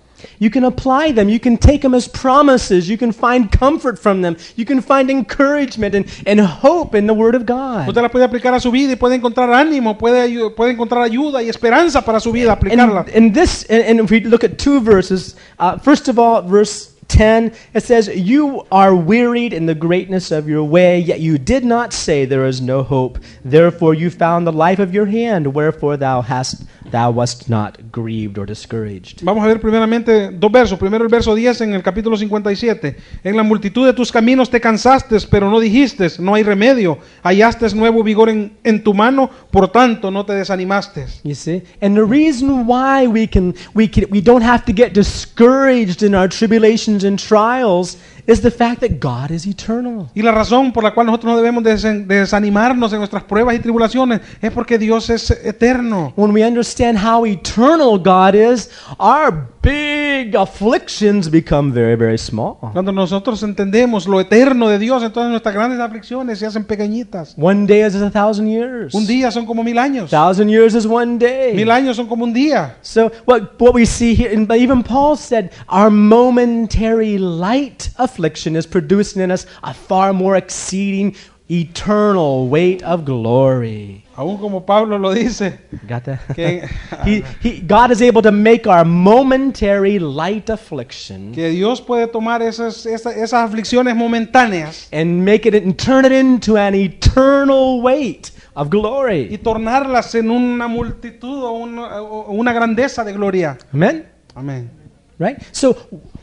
[0.41, 1.29] You can apply them.
[1.29, 2.89] You can take them as promises.
[2.89, 4.37] You can find comfort from them.
[4.57, 7.87] You can find encouragement and, and hope in the Word of God.
[7.89, 11.43] Usted las puede aplicar a su vida y puede encontrar ánimo, puede, puede encontrar ayuda
[11.43, 13.05] y esperanza para su vida, aplicarla.
[13.15, 16.43] And, and this, and, and if we look at two verses, uh, first of all,
[16.43, 21.39] verse 10, it says, You are wearied in the greatness of your way, yet you
[21.39, 23.19] did not say there is no hope.
[23.45, 28.39] Therefore you found the life of your hand, wherefore thou hast thou wast not grieved
[28.39, 29.23] or discouraged.
[29.23, 30.79] Vamos a ver primeramente dos versos.
[30.79, 32.97] Primero el verso 10 en el capítulo 57.
[33.25, 36.99] En la multitud de tus caminos te cansaste, pero no dijiste, no hay remedio.
[37.23, 41.07] Hallaste nuevo vigor en, en tu mano, por tanto no te desanimaste.
[41.25, 41.63] You see?
[41.81, 46.15] And the reason why we can we can we don't have to get discouraged in
[46.15, 47.97] our tribulations and trials
[48.29, 50.11] is the fact that God is eternal.
[50.15, 54.21] Y la razón por la cual nosotros no debemos desanimarnos en nuestras pruebas y tribulaciones
[54.43, 56.13] es porque Dios es eterno.
[56.15, 62.59] When we understand how eternal God is, our big afflictions become very, very small.
[62.75, 67.35] Cuando nosotros entendemos lo eterno de Dios, entonces nuestras grandes aflicciones se hacen pequeñitas.
[67.39, 68.95] One day is a thousand years.
[68.95, 70.11] Un día son como mil años.
[70.11, 71.55] thousand years is one day.
[71.55, 72.77] Mil años son como un día.
[72.83, 78.67] So what what we see here, and even Paul said, our momentary light affliction is
[78.67, 81.15] producing in us a far more exceeding
[81.51, 84.05] eternal weight of glory.
[84.17, 86.35] Aún como Pablo lo dice, Got that?
[86.35, 86.69] que,
[87.05, 92.43] he, he, God is able to make our momentary light affliction que Dios puede tomar
[92.43, 98.33] esas, esas, esas aflicciones momentáneas and make it and turn it into an eternal weight
[98.55, 99.29] of glory.
[99.31, 103.57] y tornarlas en una multitud o una, o una grandeza de gloria.
[103.73, 104.07] Amen.
[104.35, 104.71] Amén.
[105.19, 105.39] Right?
[105.53, 105.77] So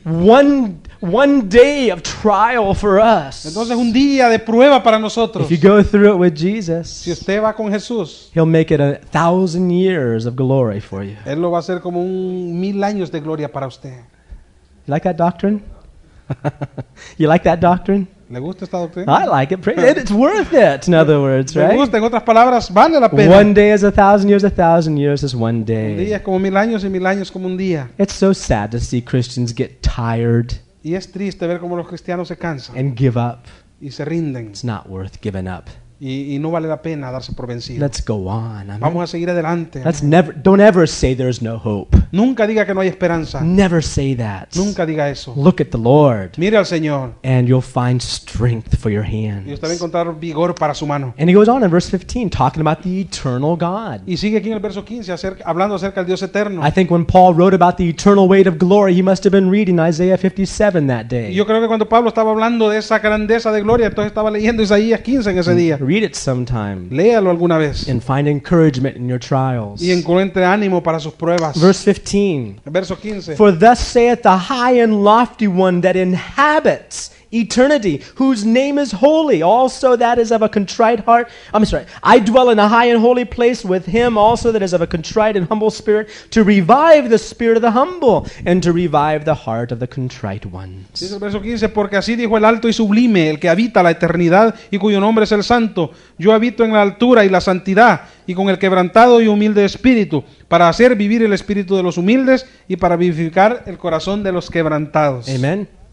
[0.06, 3.46] one one day of trial for us.
[3.46, 5.50] Entonces un día de prueba para nosotros.
[5.50, 8.80] If you go through it with Jesus, Si usted va con Jesús, he'll make it
[8.80, 11.18] a thousand years of glory for you.
[11.26, 13.94] Él lo va a hacer como un mil años de gloria para usted.
[14.88, 15.64] You like that doctrine?
[17.18, 18.08] you like that doctrine?
[18.30, 19.24] ¿Le gusta esta doctrina?
[19.24, 19.62] I like it.
[19.62, 19.98] Praise it.
[19.98, 21.78] It's worth it, in other words, ¿Le right?
[21.78, 21.98] gusta?
[21.98, 23.38] En otras palabras, vale la pena.
[23.38, 26.14] One day is a thousand years, a thousand years is one Un día day.
[26.14, 27.90] es como mil años y mil años como un día.
[28.00, 32.28] It's so sad to see Christians get tired Y es triste ver cómo los cristianos
[32.28, 33.40] se cansan and give up.
[33.80, 34.48] y se rinden.
[34.48, 35.66] It's not worth giving up.
[35.98, 37.80] Y, y no vale la pena darse por vencido.
[37.80, 38.70] Let's go on.
[38.70, 38.80] amen.
[38.82, 39.82] Vamos a seguir adelante.
[39.86, 41.98] Let's never don't ever say there's no hope.
[42.12, 43.40] Nunca diga que no hay esperanza.
[43.42, 44.50] Never say that.
[44.56, 45.34] Nunca diga eso.
[45.38, 49.52] Look at the Lord Mire al Señor and you'll find strength for your y hands.
[49.54, 51.14] usted va a encontrar vigor para su mano.
[51.18, 54.02] And he goes on in verse 15 talking about the eternal God.
[54.06, 56.62] Y sigue aquí en el verso 15 acerca- hablando acerca del Dios eterno.
[56.68, 59.50] I think when Paul wrote about the eternal weight of glory, he must have been
[59.50, 61.34] reading Isaiah 57 that Y day.
[61.34, 64.62] yo creo que cuando Pablo estaba hablando de esa grandeza de gloria, entonces estaba leyendo
[64.62, 65.78] Isaías 15 en ese día.
[65.86, 69.82] Read it sometime Léalo alguna vez and find encouragement in your trials.
[69.82, 71.58] y encuentre ánimo para sus pruebas.
[71.58, 73.36] Verse 15 verso 15.
[73.36, 79.42] For thus saith the high and lofty one that inhabits eternity, whose name is holy,
[79.42, 81.30] also that is of a contrite heart.
[81.54, 81.86] I'm sorry.
[82.04, 84.88] I dwell in a high and holy place with him also that is of a
[84.88, 89.36] contrite and humble spirit, to revive the spirit of the humble, and to revive the
[89.36, 91.00] heart of the contrite ones.
[91.00, 93.92] Dice el verso 15, porque así dijo el alto y sublime, el que habita la
[93.92, 95.92] eternidad y cuyo nombre es el santo.
[96.18, 100.24] Yo habito en la altura y la santidad y con el quebrantado y humilde espíritu,
[100.48, 104.50] para hacer vivir el espíritu de los humildes y para vivificar el corazón de los
[104.50, 105.28] quebrantados.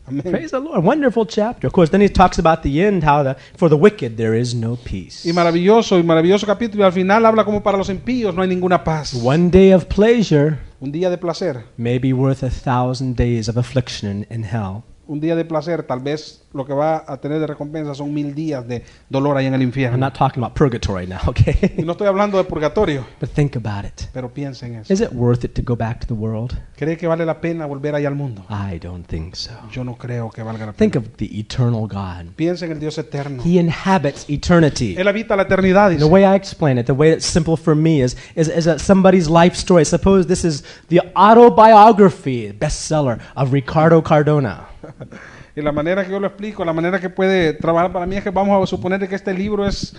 [0.09, 0.23] Amen.
[0.33, 0.83] Praise the Lord.
[0.85, 1.67] Wonderful chapter.
[1.67, 4.53] Of course, then he talks about the end, how the, for the wicked there is
[4.55, 5.25] no peace.
[5.25, 6.85] Y maravilloso, y maravilloso capítulo.
[6.85, 9.15] Al final habla como para los impíos no hay ninguna paz.
[9.15, 11.65] One day of pleasure Un día de placer.
[11.77, 14.83] may be worth a thousand days of affliction in hell.
[15.07, 18.35] Un día de placer, tal vez lo que va a tener de recompensa son mil
[18.35, 21.75] días de dolor ahí en el I'm not talking about purgatory now, okay?
[21.85, 24.09] no estoy hablando de purgatorio, but think about it.
[24.13, 24.93] pero piensen eso.
[24.93, 26.53] Is it worth it to go back to the world?
[26.77, 28.45] ¿Cree que vale la pena volver ahí al mundo?
[28.49, 29.53] I don't think so.
[29.71, 32.35] Yo no creo que valga la Think of the eternal God.
[32.37, 33.43] Piensa en el Dios eterno.
[33.45, 34.97] He inhabits eternity.
[34.97, 35.97] Él habita la eternidad.
[35.97, 38.81] The way I explain it, the way it's simple for me is, is, is that
[38.81, 39.85] somebody's life story.
[39.85, 44.72] Suppose this is the autobiography bestseller of Ricardo Cardona.
[45.57, 48.25] Y la manera que yo lo explico, la manera que puede trabajar para mí es
[48.25, 49.95] que vamos a suponer que este libro es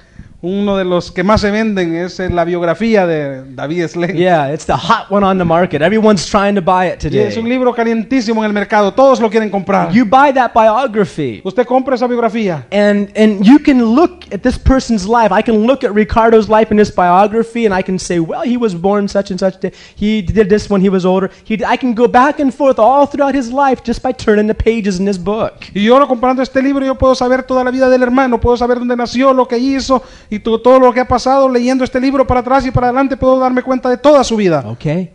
[0.45, 4.13] uno de los que más se venden, es eh, la biografía de David Slade.
[4.13, 5.81] Yeah, it's the hot one on the market.
[5.81, 7.49] Everyone's trying to buy it Y es un today.
[7.49, 9.93] libro calientísimo en el mercado, todos lo quieren comprar.
[9.93, 11.41] You buy that biography.
[11.45, 15.31] Usted compra esa biografía And, and you can look at this person's life.
[15.31, 18.57] I can look at Ricardo's life in his biography and I can say, well, he
[18.57, 19.71] was born such and such day.
[19.95, 21.31] He did this when he was older.
[21.45, 24.55] He, I can go back and forth all throughout his life just by turning the
[24.55, 25.53] pages in this book.
[25.73, 28.77] y yo comprando este libro yo puedo saber toda la vida del hermano, puedo saber
[28.77, 30.03] dónde nació, lo que hizo
[30.35, 33.17] y to- todo lo que ha pasado leyendo este libro para atrás y para adelante
[33.17, 34.63] puedo darme cuenta de toda su vida.
[34.67, 35.11] Okay?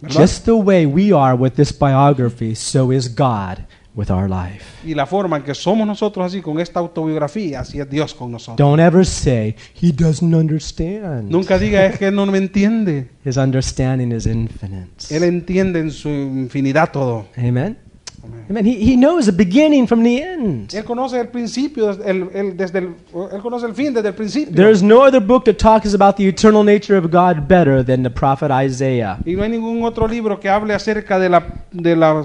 [0.00, 0.20] ¿Verdad?
[0.20, 3.58] Just the way we are with this biography, so is God
[3.94, 4.64] with our life.
[4.84, 8.32] Y la forma en que somos nosotros así con esta autobiografía, así es Dios con
[8.32, 8.58] nosotros.
[8.58, 11.30] Don't ever say, He doesn't understand.
[11.30, 13.08] Nunca diga es que no me entiende.
[13.24, 14.88] His understanding is infinite.
[15.10, 17.26] Él entiende en su infinidad todo.
[17.38, 17.78] Amen?
[18.50, 18.64] Amen.
[18.66, 20.70] He, he knows the beginning from the end.
[20.74, 22.94] Él conoce el principio, el, el- desde el-
[23.32, 24.54] él conoce el fin desde el principio.
[24.54, 28.10] There's no other book that talks about the eternal nature of God better than the
[28.10, 29.18] prophet Isaiah.
[29.24, 32.24] Y no hay ningún otro libro que hable acerca de la de la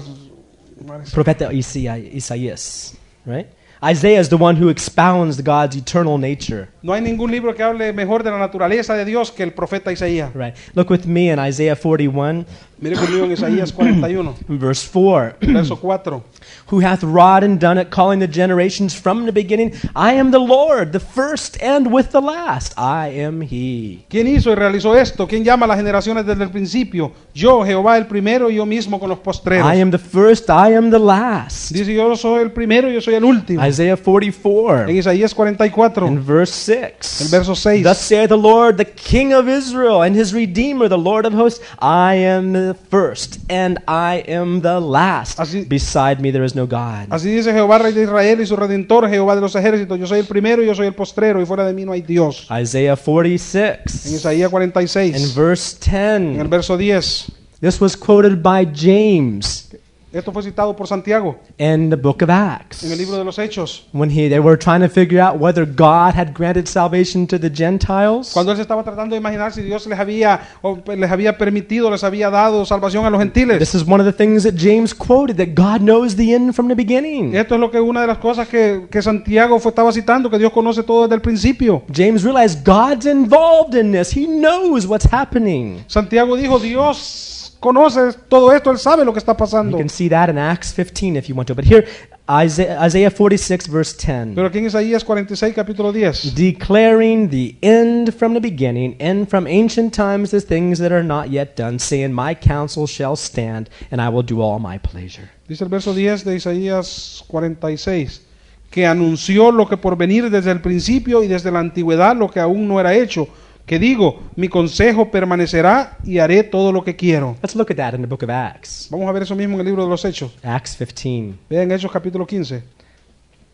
[1.12, 2.94] Profeta Isaiah- Isaías,
[3.26, 3.46] right?
[3.82, 6.68] Isaiah is the one who expounds God's eternal nature.
[6.82, 9.90] no hay ningún libro que hable mejor de la naturaleza de Dios que el profeta
[9.90, 10.34] Isaías.
[10.34, 10.54] Right.
[10.74, 12.44] Look with me in Isaiah 41,
[12.80, 15.36] Mire conmigo en Isaías 41, verse 4.
[15.52, 16.22] verso 4.
[16.70, 19.74] who hath wrought and done it, calling the generations from the beginning.
[19.94, 22.78] I am the Lord, the first and with the last.
[22.78, 24.06] I am He.
[24.08, 25.26] ¿Quién hizo y realizó esto?
[25.26, 27.12] ¿Quién llama a las generaciones desde el principio?
[27.34, 29.66] Yo, Jehová el primero y yo mismo con los postreros.
[29.66, 31.72] I am the first, I am the last.
[31.72, 33.64] Dice yo soy el primero yo soy el último.
[33.64, 37.22] Isaiah 44 En Isaías 44, and verse 6.
[37.22, 37.82] el verso 6.
[37.82, 41.60] Thus saith the Lord, the King of Israel, and his Redeemer, the Lord of hosts
[41.80, 45.38] I am the first, and I am the last.
[45.38, 47.06] Así- Beside me there is no God.
[47.10, 49.98] Así dice Jehová, Rey de Israel y su Redentor, Jehová de los ejércitos.
[49.98, 52.02] Yo soy el primero y yo soy el postrero y fuera de mí no hay
[52.02, 52.46] Dios.
[52.50, 57.32] Isaiah En 46 Isaías and 46, verse en el verso 10.
[57.60, 59.68] This was quoted by James
[60.12, 62.82] Esto fue citado por Santiago in the book of Acts.
[62.82, 63.86] en el libro de los Hechos.
[63.92, 67.48] When he, they were trying to figure out whether God had granted salvation to the
[67.48, 68.32] Gentiles.
[68.32, 71.90] Cuando él se estaba tratando de imaginar si Dios les había, o les había permitido,
[71.90, 73.60] les había dado salvación a los gentiles.
[73.60, 76.66] This is one of the things that James quoted that God knows the end from
[76.66, 77.34] the beginning.
[77.34, 80.38] Esto es lo que una de las cosas que, que Santiago fue, estaba citando, que
[80.38, 81.84] Dios conoce todo desde el principio.
[81.94, 84.12] James realized God's involved in this.
[84.12, 85.84] He knows what's happening.
[85.86, 89.76] Santiago dijo, Dios conoce todo esto, Él sabe lo que está You pasando.
[89.78, 91.54] can see that in Acts 15 if you want to.
[91.54, 91.86] But here,
[92.28, 94.34] Isaiah, Isaiah 46, verse 10.
[94.34, 96.34] Pero aquí en Isaías 46, capítulo 10.
[96.34, 101.30] Declaring the end from the beginning, and from ancient times the things that are not
[101.30, 105.28] yet done, saying, My counsel shall stand, and I will do all my pleasure.
[105.48, 108.22] Dice el verso 10 de Isaías 46,
[108.70, 112.38] que anunció lo que por venir desde el principio y desde la antigüedad lo que
[112.38, 113.26] aún no era hecho.
[113.66, 117.36] Que digo, mi consejo permanecerá y haré todo lo que quiero.
[117.42, 118.88] Let's look at that in the book of Acts.
[118.90, 120.32] Vamos a ver eso mismo en el libro de los Hechos.
[120.42, 121.34] Acts 15.
[121.48, 122.62] Vean Hechos capítulo 15.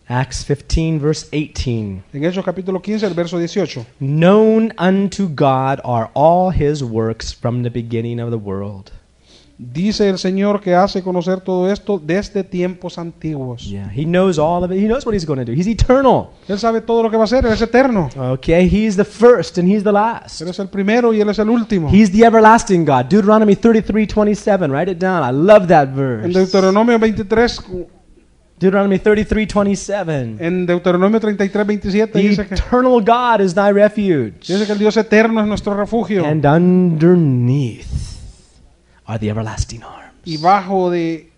[0.09, 2.05] Acts 15, verse 18.
[2.12, 3.85] En Hechos capítulo 15, el verso 18.
[3.99, 8.92] Known unto God are all his works from the beginning of the world.
[9.59, 13.66] Dice el Señor que hace conocer todo esto desde tiempos antiguos.
[13.66, 14.79] Yeah, he knows all of it.
[14.79, 15.53] He knows what he's going to do.
[15.53, 16.29] He's eternal.
[16.47, 18.11] Él sabe todo lo que va a hacer, Él es eterno.
[18.35, 20.42] Okay, he's the first and he's the last.
[20.42, 21.88] Él es el primero y Él es el último.
[21.90, 23.07] He's the everlasting God.
[23.07, 24.71] Deuteronomy 33, 27.
[24.71, 25.23] Write it down.
[25.25, 26.38] I love that En verse.
[26.38, 27.62] Deuteronomio 23,
[28.61, 30.37] Deuteronomy 33, 27.
[30.38, 34.40] en Deuteronomio 33, 27 The dice que, eternal God is thy refuge.
[34.40, 36.27] dice que el Dios eterno es nuestro refugio.
[36.27, 38.16] And underneath
[39.07, 40.12] are the everlasting arms.
[40.25, 41.31] Y bajo de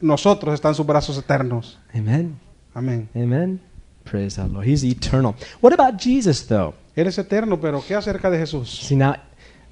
[0.00, 1.78] nosotros están sus brazos eternos.
[1.94, 2.38] Amen.
[2.74, 3.08] Amén.
[3.14, 3.60] Amen.
[4.04, 4.66] Praise the Lord.
[4.66, 5.34] He's eternal.
[5.60, 6.74] What about Jesus, though?
[6.94, 8.68] Él es eterno, pero ¿qué acerca de Jesús?
[8.68, 9.14] See, now,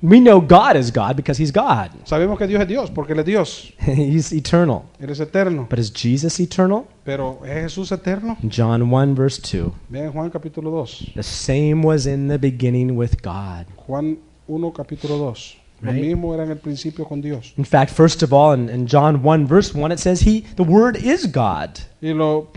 [0.04, 1.92] We know God is God because He's God.
[2.06, 3.72] Sabemos que Dios es Dios porque Él es Dios.
[3.78, 4.82] he's eternal.
[4.98, 5.68] Él es eterno.
[5.70, 6.88] But is Jesus eternal?
[7.04, 8.36] Pero ¿es Jesús eterno?
[8.42, 9.72] John 1, verse 2.
[9.90, 11.12] Vean Juan capítulo 2.
[11.14, 13.66] The same was in the beginning with God.
[13.86, 15.61] Juan 1 capítulo 2.
[15.82, 16.00] Lo Right.
[16.00, 17.52] mismo era en el principio con Dios.
[17.56, 20.62] In fact, first of all, in, in John 1, verse 1, it says, He, the
[20.64, 21.80] Word is God.
[22.04, 22.48] Y, lo,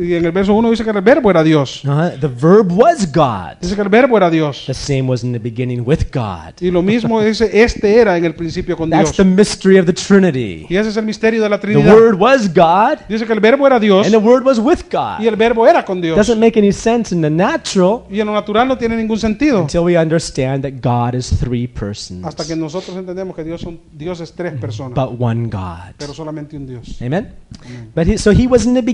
[0.00, 1.82] y en el verso 1 dice que el verbo era Dios.
[1.84, 3.58] Uh, the Verb was God.
[3.60, 4.64] Dice que el verbo era Dios.
[4.66, 6.54] The same was in the beginning with God.
[6.58, 9.16] Y lo mismo dice, este era en el principio con That's Dios.
[9.18, 10.64] the mystery of the Trinity.
[10.70, 11.94] Y ese es el misterio de la The Trinidad.
[11.94, 14.96] Word was God, Dice que el verbo era Dios and the Word was with y
[14.96, 15.26] God.
[15.28, 16.16] el verbo era con Dios.
[16.16, 19.60] Doesn't make any sense in the natural Y en lo natural no tiene ningún sentido.
[19.60, 23.78] until we understand that God is three persons, Hasta que nosotros entendemos que Dios, son,
[23.92, 25.92] Dios es tres personas, but one God.
[25.98, 27.02] pero solamente un Dios.
[27.02, 27.34] Amen?
[27.94, 28.93] But he, so he was in the beginning.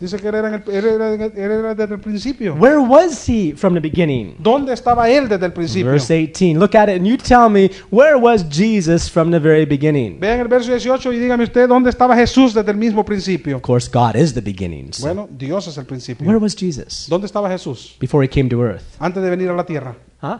[0.00, 2.54] Dice que era, en el- era, era desde el principio.
[2.54, 4.34] Where was he from the beginning?
[4.38, 5.90] ¿Dónde estaba él desde el principio?
[5.90, 6.58] Verse 18.
[6.58, 10.18] Look at it and you tell me, where was Jesus from the very beginning?
[10.20, 13.56] Vean el verso 18 y dígame usted dónde estaba Jesús desde el mismo principio.
[13.56, 14.92] Of course, God is the beginning.
[14.92, 16.26] so Bueno, Dios es el principio.
[16.26, 18.82] where was Jesus ¿Dónde estaba Jesús before he came to earth?
[18.98, 19.96] antes de venir a la tierra?
[20.22, 20.38] Huh?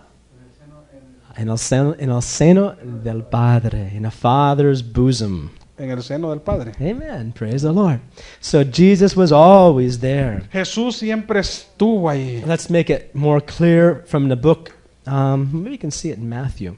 [1.36, 2.74] En el seno, en el seno
[3.04, 5.50] del Padre, in a Father's bosom.
[5.78, 6.72] En el seno del Padre.
[6.80, 7.32] Amen.
[7.32, 8.00] Praise the Lord.
[8.40, 10.42] So Jesus was always there.
[10.52, 12.44] Jesús siempre estuvo ahí.
[12.46, 14.72] Let's make it more clear from the book.
[15.06, 16.76] Um, maybe you can see it in Matthew.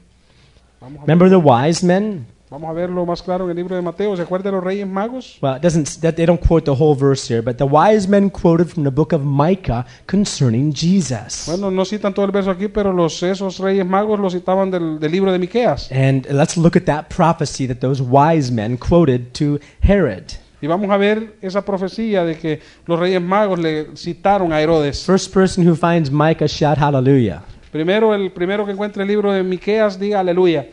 [0.81, 2.27] Remember the wise men?
[2.51, 4.15] Vamos a verlo más claro en el libro de Mateo.
[4.15, 5.37] ¿Se acuerdan de los reyes magos?
[5.41, 6.01] Well, it doesn't.
[6.01, 8.91] That they don't quote the whole verse here, but the wise men quoted from the
[8.91, 11.45] book of Micah concerning Jesus.
[11.47, 14.99] Bueno, no citan todo el verso aquí, pero los, esos reyes magos lo citaban del,
[14.99, 15.89] del libro de Miqueas.
[15.91, 20.33] And let's look at that prophecy that those wise men quoted to Herod.
[20.61, 25.05] Y vamos a ver esa profecía de que los reyes magos le citaron a Herodes.
[25.05, 27.43] First person who finds Micah, shout hallelujah.
[27.71, 30.67] Primero, el primero que encuentre el libro de Miqueas, diga aleluya.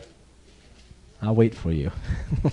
[1.21, 1.91] I'll wait for you.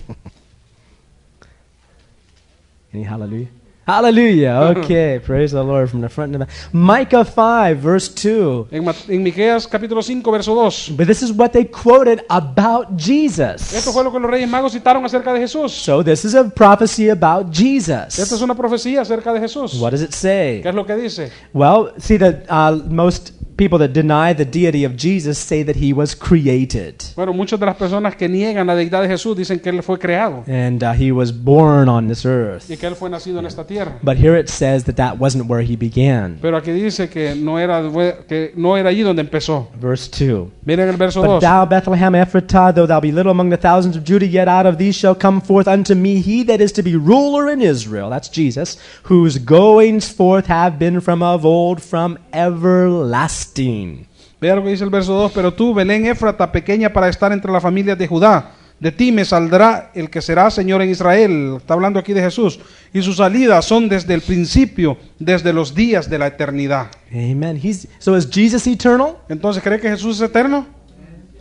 [2.93, 3.47] Any hallelujah?
[3.87, 4.75] Hallelujah.
[4.77, 6.53] Okay, praise the Lord from the front to the back.
[6.73, 8.67] Micah 5, verse 2.
[8.71, 10.95] En, en Miqueas capítulo 5, verso 2.
[10.97, 13.73] But this is what they quoted about Jesus.
[13.73, 15.71] Esto fue lo que los reyes magos citaron acerca de Jesús.
[15.71, 18.31] So this is a prophecy about Esta Jesus.
[18.31, 19.79] es una profecía acerca de Jesús.
[19.79, 20.61] What does it say?
[20.61, 21.31] ¿Qué es lo que dice?
[21.53, 25.91] Well, see that uh, most people that deny the deity of Jesus say that he
[25.91, 29.69] was created Bueno, muchas de las personas que niegan la deidad de Jesús dicen que
[29.69, 32.69] Él fue creado and uh, he was born on this earth.
[32.69, 33.76] y que Él fue nacido en esta tierra.
[34.01, 36.39] But here it says that that wasn't where he began.
[36.41, 37.81] Pero aquí dice que no era,
[38.27, 39.67] que no era allí donde empezó.
[39.79, 40.47] Verse 2.
[40.65, 44.03] Miren el verso But thou, Bethlehem Ephratah, though thou be little among the thousands of
[44.03, 46.95] Judah, yet out of thee shall come forth unto me he that is to be
[46.95, 48.09] ruler in Israel.
[48.09, 54.07] That's Jesus, whose goings forth have been from of old, from everlasting.
[54.39, 55.31] Vea lo que dice el verso 2.
[55.31, 59.25] Pero tú, Belén Éfrata, pequeña para estar entre las familias de Judá, de ti me
[59.25, 61.55] saldrá el que será Señor en Israel.
[61.57, 62.59] Está hablando aquí de Jesús.
[62.93, 66.87] Y sus salidas son desde el principio, desde los días de la eternidad.
[67.11, 67.59] Amen.
[67.61, 69.15] He's, so is Jesus eternal?
[69.29, 70.67] Entonces, ¿cree que Jesús es eterno?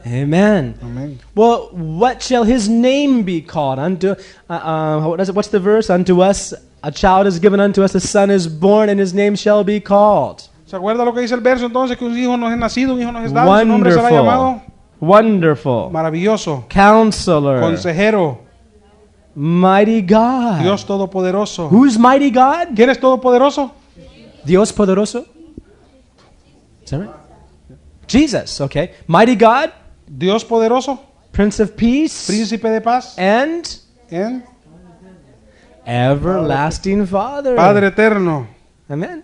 [0.06, 0.76] Amen.
[0.80, 1.18] Amén.
[1.34, 3.80] Well, what shall his name be called?
[3.80, 4.12] Unto
[4.48, 5.32] uh, uh?
[5.34, 5.90] What's the verse?
[5.90, 9.34] Unto us a child is given unto us, a son is born, and his name
[9.34, 10.48] shall be called.
[10.64, 11.98] ¿Se acuerda lo que dice el verso entonces?
[11.98, 14.62] Que un hijo nos es nacido, un hijo nos es dado, su nombre será llamado
[15.00, 15.90] Wonderful.
[15.90, 17.60] Maravilloso, Counselor.
[17.60, 18.38] consejero,
[19.34, 20.62] Mighty God.
[20.62, 21.68] Dios todopoderoso.
[21.68, 22.68] Who's mighty God?
[22.74, 23.70] ¿Quién es todopoderoso?
[24.46, 25.26] Dios poderoso.
[26.82, 27.10] Is that right?
[28.06, 28.92] Jesus, okay.
[29.06, 29.72] Mighty God,
[30.06, 31.00] Dios poderoso,
[31.32, 33.78] Prince of Peace, príncipe de paz, and
[34.10, 34.40] ¿eh?
[35.84, 37.56] everlasting Father.
[37.56, 38.46] Padre eterno.
[38.88, 39.22] Amen.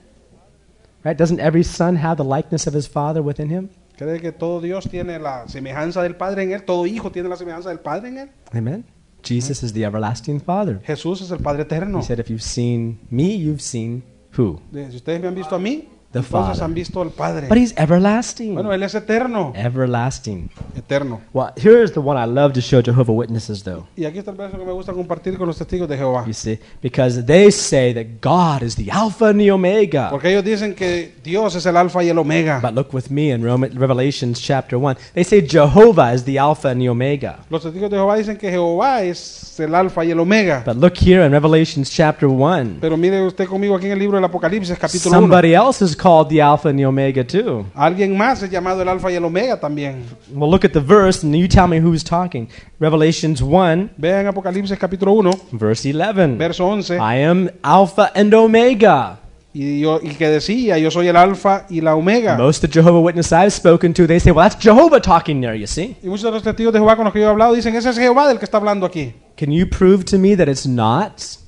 [1.05, 1.17] Right?
[1.17, 3.71] Doesn't every son have the likeness of his father within him?
[4.03, 6.65] ¿Cree que todo Dios tiene la semejanza del Padre en él?
[6.65, 8.31] ¿Todo hijo tiene la semejanza del Padre en él?
[8.53, 8.85] Amen.
[9.23, 10.81] Jesus is the everlasting Father.
[10.83, 12.01] Jesús es el Padre eterno.
[12.01, 14.03] He said, if you've seen me, you've seen
[14.37, 14.61] who?
[14.73, 16.63] Si ustedes me han visto a mí, The entonces Father.
[16.65, 17.49] han visto al Padre.
[17.49, 18.55] But he's everlasting.
[18.55, 19.53] Bueno, Él es eterno.
[19.57, 20.51] Everlasting.
[20.77, 21.23] Eterno.
[21.33, 23.87] Well, here's the one I love to show Jehovah Witnesses, though.
[23.97, 26.25] Y aquí está el verso que me gusta compartir con los testigos de Jehová.
[26.27, 30.11] You see, because they say that God is the Alpha and the Omega.
[30.11, 32.61] Porque ellos dicen que Dios es el alfa y el omega.
[32.61, 34.97] But look with me in Roman, Revelations chapter 1.
[35.15, 37.39] They say Jehovah is the Alpha and the Omega.
[37.49, 40.63] Los testigos de Jehová dicen que Jehová es el alfa y el omega.
[40.65, 42.79] But look here in Revelations chapter 1.
[42.81, 45.21] Pero mire usted conmigo aquí en el libro del Apocalipsis, capítulo 1.
[45.21, 47.65] Somebody else is called the Alpha and the Omega too.
[47.75, 50.03] Alguien más es llamado el alfa y el omega también.
[50.33, 52.49] Well, look at the verse and you tell me who's talking.
[52.81, 56.39] Revelations 1, Vean Apocalipsis capítulo 1, verse 11.
[56.39, 56.99] verso 11.
[56.99, 59.21] I am Alpha and Omega.
[59.55, 62.37] Y, yo, y que decía, yo soy el alfa y la omega.
[62.39, 65.55] Most of the Jehovah Witnesses I've spoken to, they say, well, that's Jehovah talking there,
[65.55, 65.95] you see.
[66.03, 67.91] Y muchos de los testigos de Jehová con los que yo he hablado dicen, ese
[67.91, 69.13] es Jehová del que está hablando aquí.
[69.37, 71.42] Can you prove to me that it's not?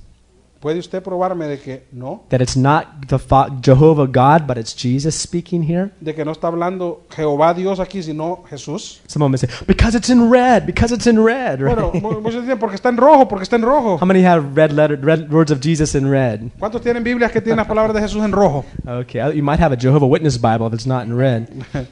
[0.65, 2.23] ¿Puede usted probarme de que no?
[2.31, 5.91] That it's not the fa- Jehovah God, but it's Jesus speaking here?
[6.01, 9.03] De que no está hablando Jehová Dios aquí, sino Jesús.
[9.07, 11.77] Someone may say, because it's in red, because it's in red, right?
[11.79, 13.99] Bueno, mu- muchos dicen porque está en rojo, porque está en rojo.
[14.01, 16.51] How many have red letter, red words of Jesus in red?
[16.59, 18.65] ¿Cuántos tienen Biblias que tienen las palabras de Jesús en rojo?
[18.87, 21.47] Okay, uh, you might have a Jehovah Witness Bible if it's not in red.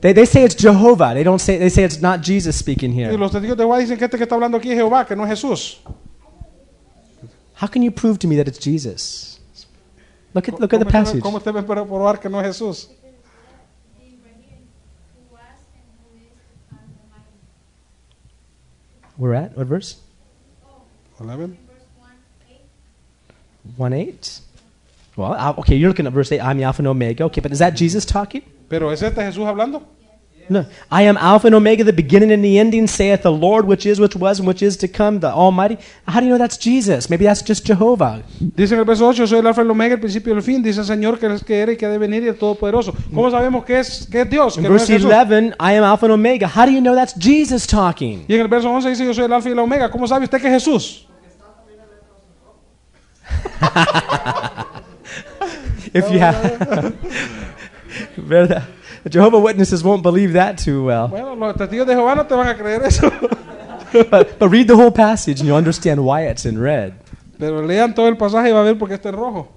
[0.00, 1.12] They, they say it's Jehovah.
[1.14, 3.16] They don't say they say it's not Jesus speaking Y here.
[3.18, 5.24] los testigos de Jehová dicen que este que está hablando aquí es Jehová, que no
[5.24, 5.80] es Jesús.
[7.54, 9.38] How can you prove to me that it's Jesus?
[10.34, 11.22] Look at look at the passage.
[11.22, 12.88] ¿Cómo usted me puede probar que no es Jesús?
[19.16, 19.96] We're at what verse?
[21.20, 21.56] 11.
[23.76, 24.40] One eight.
[25.16, 26.40] Well, okay, you're looking at verse eight.
[26.40, 27.24] I'm the Alpha and Omega.
[27.24, 28.42] Okay, but is that Jesus talking?
[28.68, 29.82] Pero ¿es este Jesús hablando?
[30.48, 30.66] No.
[30.90, 33.98] I am Alpha and Omega, the beginning and the ending, saith the Lord, which is,
[33.98, 35.78] which was, and which is to come, the Almighty.
[36.06, 37.08] How do you know that's Jesus?
[37.08, 38.22] Maybe that's just Jehovah.
[38.40, 40.42] Dice en el verso 8, soy el alfa y el omega, el principio y el
[40.42, 40.62] fin.
[40.62, 42.94] Dice el Señor que es que era y que ha de venir y el Todopoderoso.
[43.14, 44.56] ¿Cómo sabemos que es, que es Dios?
[44.56, 45.10] In Que no es Jesús?
[45.10, 46.46] 11, I am Alpha and Omega.
[46.46, 48.24] How do you know that's Jesus talking?
[48.28, 49.90] Y en el verso 11 dice, yo soy el alfa y la omega.
[49.90, 51.06] ¿Cómo sabe usted que es Jesús?
[55.94, 56.92] If you have.
[58.16, 58.64] ¿Verdad?
[59.04, 61.08] The Jehovah Witnesses won't believe that too well.
[61.08, 63.10] Bueno, los testigos de Jehová no te van a creer eso.
[64.10, 66.94] But, but read the whole passage and you'll understand why it's in red.
[67.38, 69.48] Pero lean todo el pasaje y va a ver por qué está en rojo.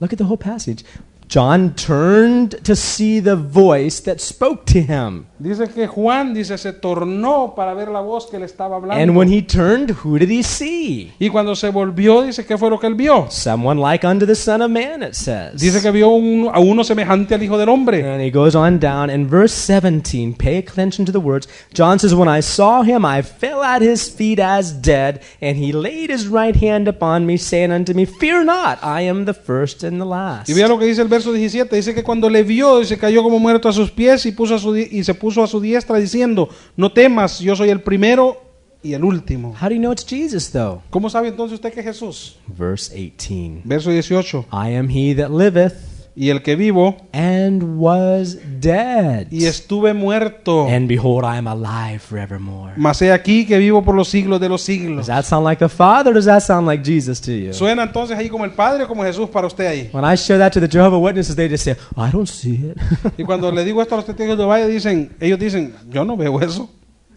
[0.00, 0.82] Look at the whole passage.
[1.28, 5.26] John turned to see the voice that spoke to him.
[5.40, 9.00] Dice que Juan, dice, se tornó para ver la voz que le estaba hablando.
[9.00, 11.12] And when he turned, who did he see?
[11.20, 13.26] Y cuando se volvió, dice, ¿qué fue lo que él vio?
[13.30, 15.60] Someone like unto the Son of Man, it says.
[15.60, 18.02] Dice que vio un- a uno semejante al Hijo del Hombre.
[18.02, 20.34] And he goes on down in verse 17.
[20.34, 21.48] Pay attention to the words.
[21.72, 25.72] John says, When I saw him, I fell at his feet as dead, and he
[25.72, 29.84] laid his right hand upon me, saying unto me, Fear not, I am the first
[29.84, 30.48] and the last.
[30.48, 31.76] Y vea lo que dice el verso 17.
[31.76, 34.58] Dice que cuando le vio, dice, cayó como muerto a sus pies y, puso a
[34.58, 38.40] su y se puso a su diestra diciendo, no temas, yo soy el primero
[38.82, 39.54] y el último.
[39.60, 40.82] How do you know it's Jesus, though?
[40.90, 42.36] ¿Cómo sabe entonces usted que es Jesús?
[42.46, 43.62] Verse 18.
[43.64, 44.46] Verso 18.
[44.52, 49.28] I am he that liveth Y el que vivo and was dead.
[49.30, 52.72] y estuve muerto, And behold, I am alive forevermore.
[52.76, 55.06] mas he aquí que vivo por los siglos de los Does siglos.
[55.06, 57.52] that sound like the Father or does that sound like Jesus to you?
[57.54, 59.90] ¿Suena entonces ahí como el Padre o como Jesús para usted ahí?
[59.92, 62.76] When I show that to the Jehovah Witnesses, they just say, I don't see it.
[63.16, 66.16] Y cuando le digo esto a los testigos de Jehová, dicen, ellos dicen, yo no
[66.16, 66.68] veo eso.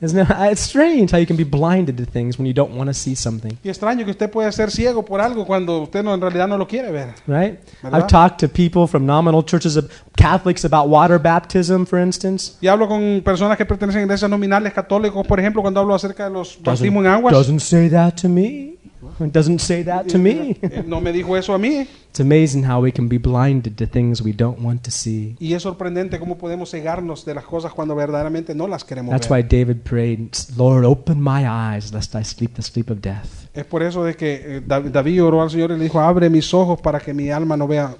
[0.01, 0.27] Isn't it?
[0.51, 3.15] It's strange how you can be blinded to things when you don't want to see
[3.15, 6.47] something, Y extraño que usted pueda ser ciego por algo cuando usted no, en realidad
[6.47, 7.09] no lo quiere ver.
[7.27, 7.59] right?
[7.83, 7.99] ¿Verdad?
[7.99, 12.53] I've talked to people from nominal churches of Catholics about water baptism, for instance.
[12.61, 16.23] Y hablo con personas que pertenecen a iglesias nominales católicos, por ejemplo, cuando hablo acerca
[16.25, 17.33] de los bautismos en aguas.
[17.33, 18.75] doesn't say that to me.
[19.19, 20.57] It doesn't say that to me.
[20.85, 21.87] No me dijo eso a mí.
[22.09, 25.35] It's amazing how we can be blinded to things we don't want to see.
[25.39, 29.29] Y es sorprendente cómo podemos cegarnos de las cosas cuando verdaderamente no las queremos That's
[29.29, 29.39] ver.
[29.39, 33.47] why David prayed, Lord, open my eyes lest I sleep the sleep of death.
[33.53, 36.29] Es por eso de que eh, Dav- David oró al Señor y le dijo, abre
[36.29, 37.95] mis ojos para que mi alma no vea,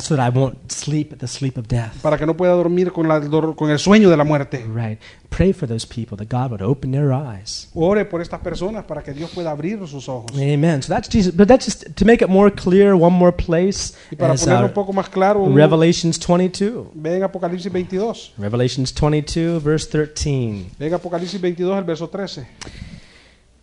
[0.00, 2.00] So that I won't sleep the sleep of death.
[2.02, 3.20] para que no pueda dormir con, la,
[3.54, 4.64] con el sueño de la muerte.
[4.66, 4.98] Right.
[5.28, 7.68] Pray for those people that God would open their eyes.
[7.74, 10.30] Ore por estas personas para que Dios pueda abrir sus ojos.
[10.34, 10.82] Amen.
[10.82, 11.34] So that's Jesus.
[11.34, 13.94] But that's just to make it more clear, one more place.
[14.10, 16.86] Y para ponerlo uh, un poco más claro, un- Revelations 22.
[16.94, 18.32] ve en Apocalipsis 22.
[18.38, 20.70] Revelations 22, verse 13.
[20.78, 22.46] Ve en Apocalipsis 22, el verso 13.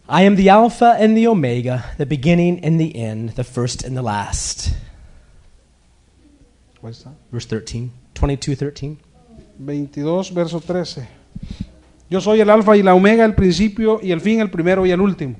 [0.09, 3.95] I am the Alpha and the Omega, the beginning and the end, the first and
[3.95, 4.75] the last.
[6.89, 7.13] Está.
[7.31, 7.89] Verse 13.
[8.21, 8.97] 22, 13.
[9.57, 11.07] 22, verso 13.
[12.09, 14.91] Yo soy el alfa y la omega, el principio y el fin, el primero y
[14.91, 15.35] el último.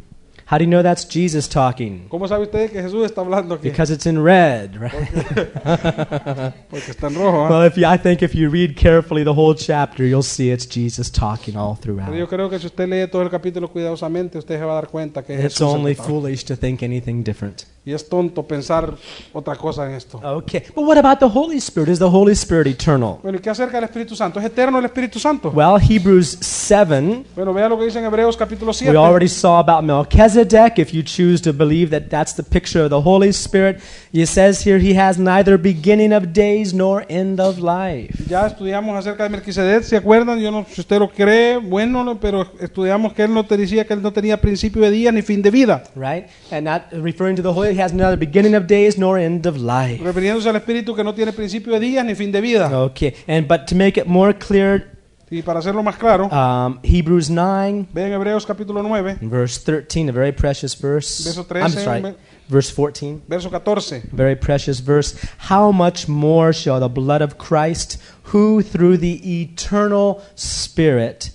[0.53, 2.05] How do you know that's Jesus talking?
[2.09, 3.69] ¿Cómo sabe usted que Jesús está hablando aquí?
[3.69, 4.93] Because it's in red, right?
[6.69, 7.45] Porque está en rojo.
[7.45, 7.49] ¿ah?
[7.49, 10.67] well, if you, I think if you read carefully the whole chapter, you'll see it's
[10.67, 12.29] Jesus talking all Pero yo throughout.
[12.29, 15.23] creo que si usted lee todo el capítulo cuidadosamente, usted se va a dar cuenta
[15.23, 17.65] que It's Jesús only foolish to think anything different.
[17.85, 18.95] Y es tonto pensar
[19.33, 20.17] otra cosa en esto.
[20.23, 21.89] Okay, but what about the Holy Spirit?
[21.89, 23.17] Is the Holy Spirit eternal?
[23.21, 24.39] Bueno, ¿y qué acerca del Espíritu Santo?
[24.39, 25.49] ¿Es eterno el Espíritu Santo?
[25.49, 28.95] Well, Hebrews 7, Bueno, vea lo que dice en Hebreos capítulo 7.
[28.95, 30.42] we already saw about Melchizedek.
[30.43, 33.81] Melchizedek, if you choose to believe that that's the picture of the Holy Spirit,
[34.13, 38.13] He says here he has neither beginning of days nor end of life.
[38.29, 40.39] Ya estudiamos acerca de Melquisedec, ¿se acuerdan?
[40.39, 43.87] Yo no, si usted lo cree, bueno, no, pero estudiamos que él no te decía
[43.87, 45.83] que él no tenía principio de día ni fin de vida.
[45.95, 46.27] Right?
[46.51, 49.57] And not referring to the Holy, he has neither beginning of days nor end of
[49.57, 49.99] life.
[50.03, 52.69] Refiriéndose al Espíritu que no tiene principio de días ni fin de vida.
[52.71, 54.91] Okay, and but to make it more clear,
[55.33, 60.09] Y para hacerlo más claro, um, Hebrews 9, ve en Hebreos capítulo 9, verse 13,
[60.09, 61.23] a very precious verse.
[61.23, 62.15] Verso I'm 13, sorry, ve-
[62.47, 63.23] verse 14.
[63.27, 64.09] verso 14.
[64.11, 65.15] Very precious verse.
[65.49, 67.97] How much more shall the blood of Christ,
[68.31, 71.31] who through the eternal Spirit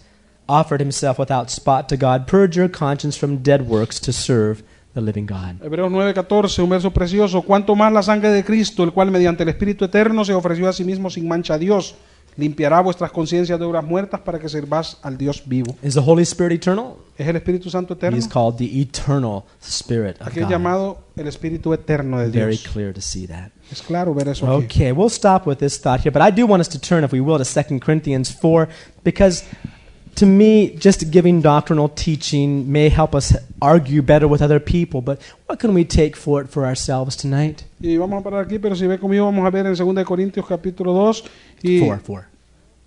[0.49, 4.63] offered himself without spot to God, purge your conscience from dead works to serve
[4.95, 5.61] the living God?
[5.61, 7.43] Hebreos 9, 14, un verso precioso.
[7.43, 10.73] Cuanto más la sangre de Cristo, el cual mediante el Espíritu Eterno se ofreció a
[10.73, 11.97] sí mismo sin mancha a Dios,
[12.39, 15.77] limpiará vuestras conciencias de obras muertas para que sirváis al Dios vivo.
[15.83, 16.95] Is the Holy Spirit eternal?
[17.19, 18.17] Es el Espíritu Santo eterno.
[18.17, 20.53] He is called the eternal Spirit of Aquí es God.
[20.53, 22.69] llamado el Espíritu Eterno de Very Dios.
[22.73, 23.51] clear to see that.
[23.73, 24.65] Es claro ver eso aquí.
[24.67, 27.13] Okay, we'll stop with this thought here, but I do want us to turn, if
[27.13, 28.69] we will, to 2 Corinthians 4,
[29.03, 29.43] because
[30.19, 35.19] to me, just giving doctrinal teaching may help us argue better with other people, but
[35.49, 37.63] what can we take for it for ourselves tonight?
[37.81, 40.05] Y vamos a parar aquí, pero si ve conmigo vamos a ver en 2 de
[40.05, 41.25] Corintios capítulo 2
[41.63, 42.29] y 4, 4.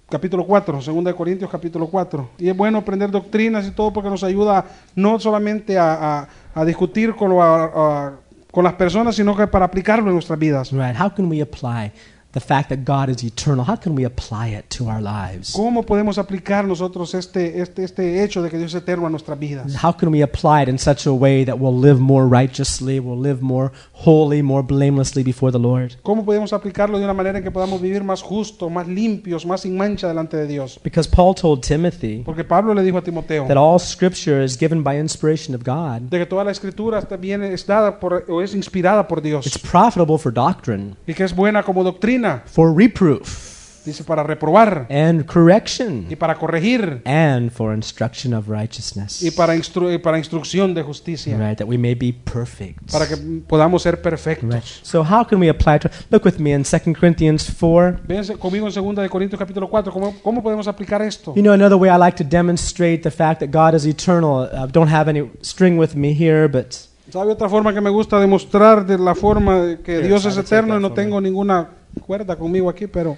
[0.10, 2.30] capítulo 4, 2 de Corintios capítulo 4.
[2.40, 4.66] Y es bueno aprender doctrinas y todo porque nos ayuda
[4.96, 8.14] no solamente a, a- a discutir con, lo- a-
[8.52, 10.72] con las personas, sino que para aplicarlo en nuestras vidas.
[10.74, 10.96] Right.
[11.00, 11.92] How can we apply
[12.34, 13.66] the fact that God is eternal?
[13.66, 15.54] How can we apply it to our lives?
[15.54, 19.40] ¿Cómo podemos aplicar nosotros este, este, este hecho de que Dios es eterno a nuestras
[19.40, 19.84] vidas?
[19.84, 23.20] How can we apply it in such a way that we'll live more righteously, we'll
[23.20, 25.94] live more holy, more blamelessly before the Lord?
[26.04, 29.62] ¿Cómo podemos aplicarlo de una manera en que podamos vivir más justos, más limpios, más
[29.62, 30.80] sin mancha delante de Dios?
[30.84, 34.84] Because Paul told Timothy Porque Pablo le dijo a Timoteo that all scripture is given
[34.84, 36.10] by inspiration of God.
[36.10, 40.34] de que toda la escritura es dada por, o es inspirada por It's profitable for
[40.34, 46.16] doctrine, y que es buena como doctrina, for reproof, dice para reprobar and correction, y
[46.16, 49.22] para corregir and for instruction of righteousness.
[49.24, 52.92] y para, instru- para instrucción de justicia, Right, that we may be perfect.
[52.92, 53.18] para que
[53.48, 54.64] podamos ser Right.
[54.84, 55.80] So how can we apply?
[55.80, 58.02] To, look with me in 2 Corinthians 4.
[58.08, 61.34] Véanse conmigo en 2 de Corintios capítulo 4, ¿cómo, cómo podemos aplicar esto?
[61.36, 64.48] You know, another way I like to demonstrate the fact that God is eternal.
[64.54, 68.20] I don't have any string with me here, but ¿Sabe otra forma que me gusta
[68.20, 71.68] demostrar de la forma que Dios es eterno y no tengo ninguna
[72.00, 73.18] cuerda conmigo aquí, pero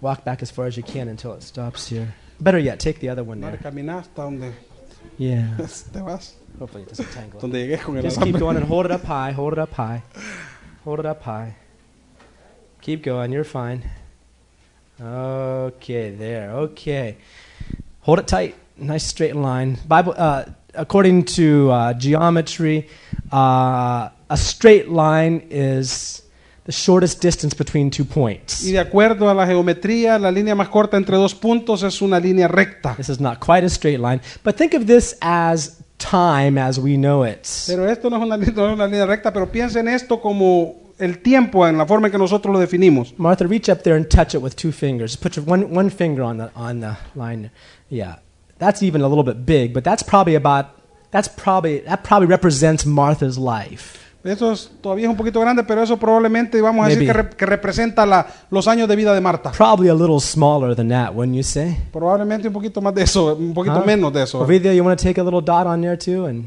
[0.00, 2.14] walk back as far as you can until it stops here.
[2.40, 3.58] Better yet, take the other one no there.
[3.58, 4.52] caminar hasta donde
[5.18, 5.56] Yeah.
[5.92, 7.40] te vas, Hopefully it doesn't tangle.
[7.40, 8.40] donde llegues con el Just keep alambre.
[8.40, 9.32] going and hold it up high.
[9.32, 10.02] Hold it up high.
[10.84, 11.54] Hold it up high.
[12.80, 13.30] Keep going.
[13.32, 13.84] You're fine.
[15.00, 16.50] Okay, there.
[16.52, 17.16] Okay.
[18.02, 18.54] Hold it tight.
[18.76, 19.78] Nice straight line.
[19.86, 20.14] Bible.
[20.16, 20.44] Uh,
[20.74, 22.88] according to uh, geometry,
[23.32, 26.22] uh, a straight line is
[26.64, 28.64] the shortest distance between two points.
[28.64, 32.20] Y de acuerdo a la geometría, la línea más corta entre dos puntos es una
[32.20, 32.94] línea recta.
[32.96, 36.96] This is not quite a straight line, but think of this as time as we
[36.96, 37.46] know it.
[37.66, 41.18] Pero esto no es una, no es una línea recta, pero piensen esto como el
[41.18, 43.14] tiempo en la forma en que nosotros lo definimos.
[43.18, 45.16] Martha, reach up there and touch it with two fingers.
[45.16, 47.50] Put your one, one finger on the on the line.
[47.88, 48.16] Yeah,
[48.58, 50.66] that's even a little bit big, but that's probably about
[51.10, 54.01] that's probably that probably represents Martha's life.
[54.24, 57.12] Eso es, todavía es un poquito grande, pero eso probablemente vamos a decir Maybe.
[57.12, 59.50] que, re- que representa la- los años de vida de Marta.
[59.50, 61.76] Probably a little smaller than that, wouldn't you say?
[61.92, 63.84] Probablemente un poquito más de eso, un poquito Huh?
[63.86, 64.40] menos de eso.
[64.40, 66.46] Ovidio, you want to take a little dot on there too, and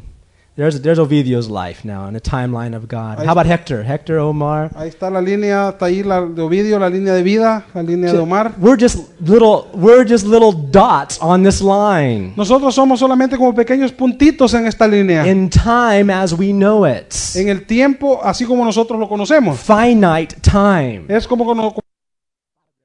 [0.55, 3.19] there's there's Ovidio's life now in the timeline of God.
[3.19, 3.83] Ahí How about Hector?
[3.83, 4.71] Hector, Omar.
[4.75, 8.11] Ahí está la línea, está ahí la de Ovidio, la línea de vida, la línea
[8.11, 8.53] de Omar.
[8.57, 13.91] We're just little we're just little dots on this line Nosotros somos solamente como pequeños
[13.91, 15.27] puntitos en esta línea.
[15.27, 17.13] in time as we know it.
[17.35, 19.59] En el tiempo, así como nosotros lo conocemos.
[19.59, 21.45] finite time Es como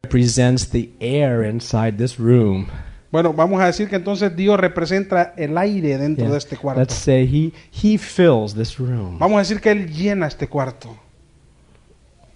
[0.02, 2.66] represents the air inside this room.
[3.12, 6.32] Bueno, vamos a decir que entonces Dios representa el aire dentro Yeah.
[6.32, 6.80] de este cuarto.
[6.80, 10.96] Let's say he he fills this room Vamos a decir que Él llena este cuarto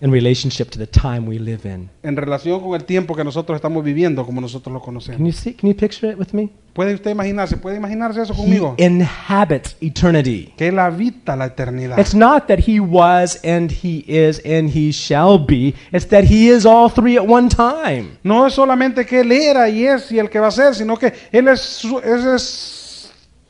[0.05, 1.89] in relationship to the time we live in.
[2.05, 5.21] en relación con el tiempo que nosotros estamos viviendo como nosotros lo Can conocemos.
[5.21, 5.55] you see?
[5.55, 6.51] Can you picture it with me?
[6.75, 7.57] ¿Puede usted imaginarse?
[7.57, 8.75] ¿Puede imaginarse eso He conmigo?
[8.79, 10.53] inhabits eternity.
[10.57, 11.99] Que Él habita la eternidad.
[11.99, 15.75] It's not that he was and he is and he shall be.
[15.93, 18.19] It's that he is all three at one time.
[18.25, 20.97] No es solamente que Él era y es y el que va a ser, sino
[20.99, 22.74] que Él es, su- es, es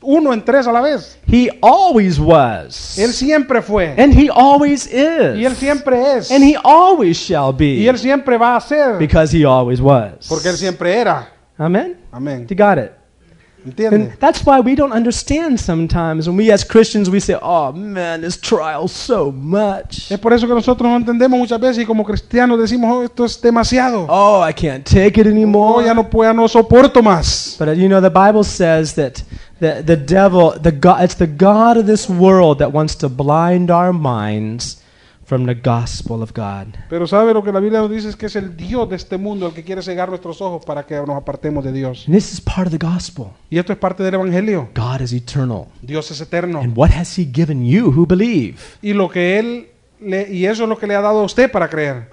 [0.05, 1.19] uno en tres a la vez.
[1.27, 2.97] He always was.
[2.99, 3.95] Él siempre fue.
[3.99, 5.37] And he always is.
[5.37, 6.31] Y Él siempre es.
[6.31, 7.83] And he always shall be.
[7.83, 7.89] Y.
[7.89, 8.99] Él siempre va a ser.
[8.99, 10.27] Because he always was.
[10.29, 11.29] Porque Él siempre era.
[11.59, 11.97] Amen?
[12.13, 12.47] Amén.
[12.49, 12.93] You got it.
[13.67, 13.97] ¿Entiende?
[13.97, 18.21] And that's why we don't understand sometimes when we as Christians we say, "Oh man,
[18.21, 20.11] this trial so much.
[20.11, 23.25] Es por eso que nosotros no entendemos muchas veces y como cristianos decimos, oh, esto
[23.25, 24.07] es demasiado.
[24.11, 27.57] Oh, I can't take it Oh, anymore." ya no puedo, no soporto más.
[27.59, 29.23] But uh, you know, the Bible says that
[29.61, 33.71] the, the devil, the God, it's the God of this world that wants to blind
[33.71, 34.83] our minds
[35.25, 36.77] from the gospel of God.
[36.89, 39.17] Pero sabe lo que la Biblia nos dice es que es el Dios de este
[39.17, 42.05] mundo el que quiere cegar nuestros ojos para que nos apartemos de Dios.
[42.07, 43.29] And this is part of the gospel.
[43.51, 44.69] Y esto es parte del Evangelio.
[44.75, 45.67] God is eternal.
[45.83, 46.61] Dios es eterno.
[46.61, 48.59] And what has He given you who believe?
[48.83, 49.69] Y lo que Él
[50.01, 52.09] le, y eso es lo que le ha dado a usted para creer.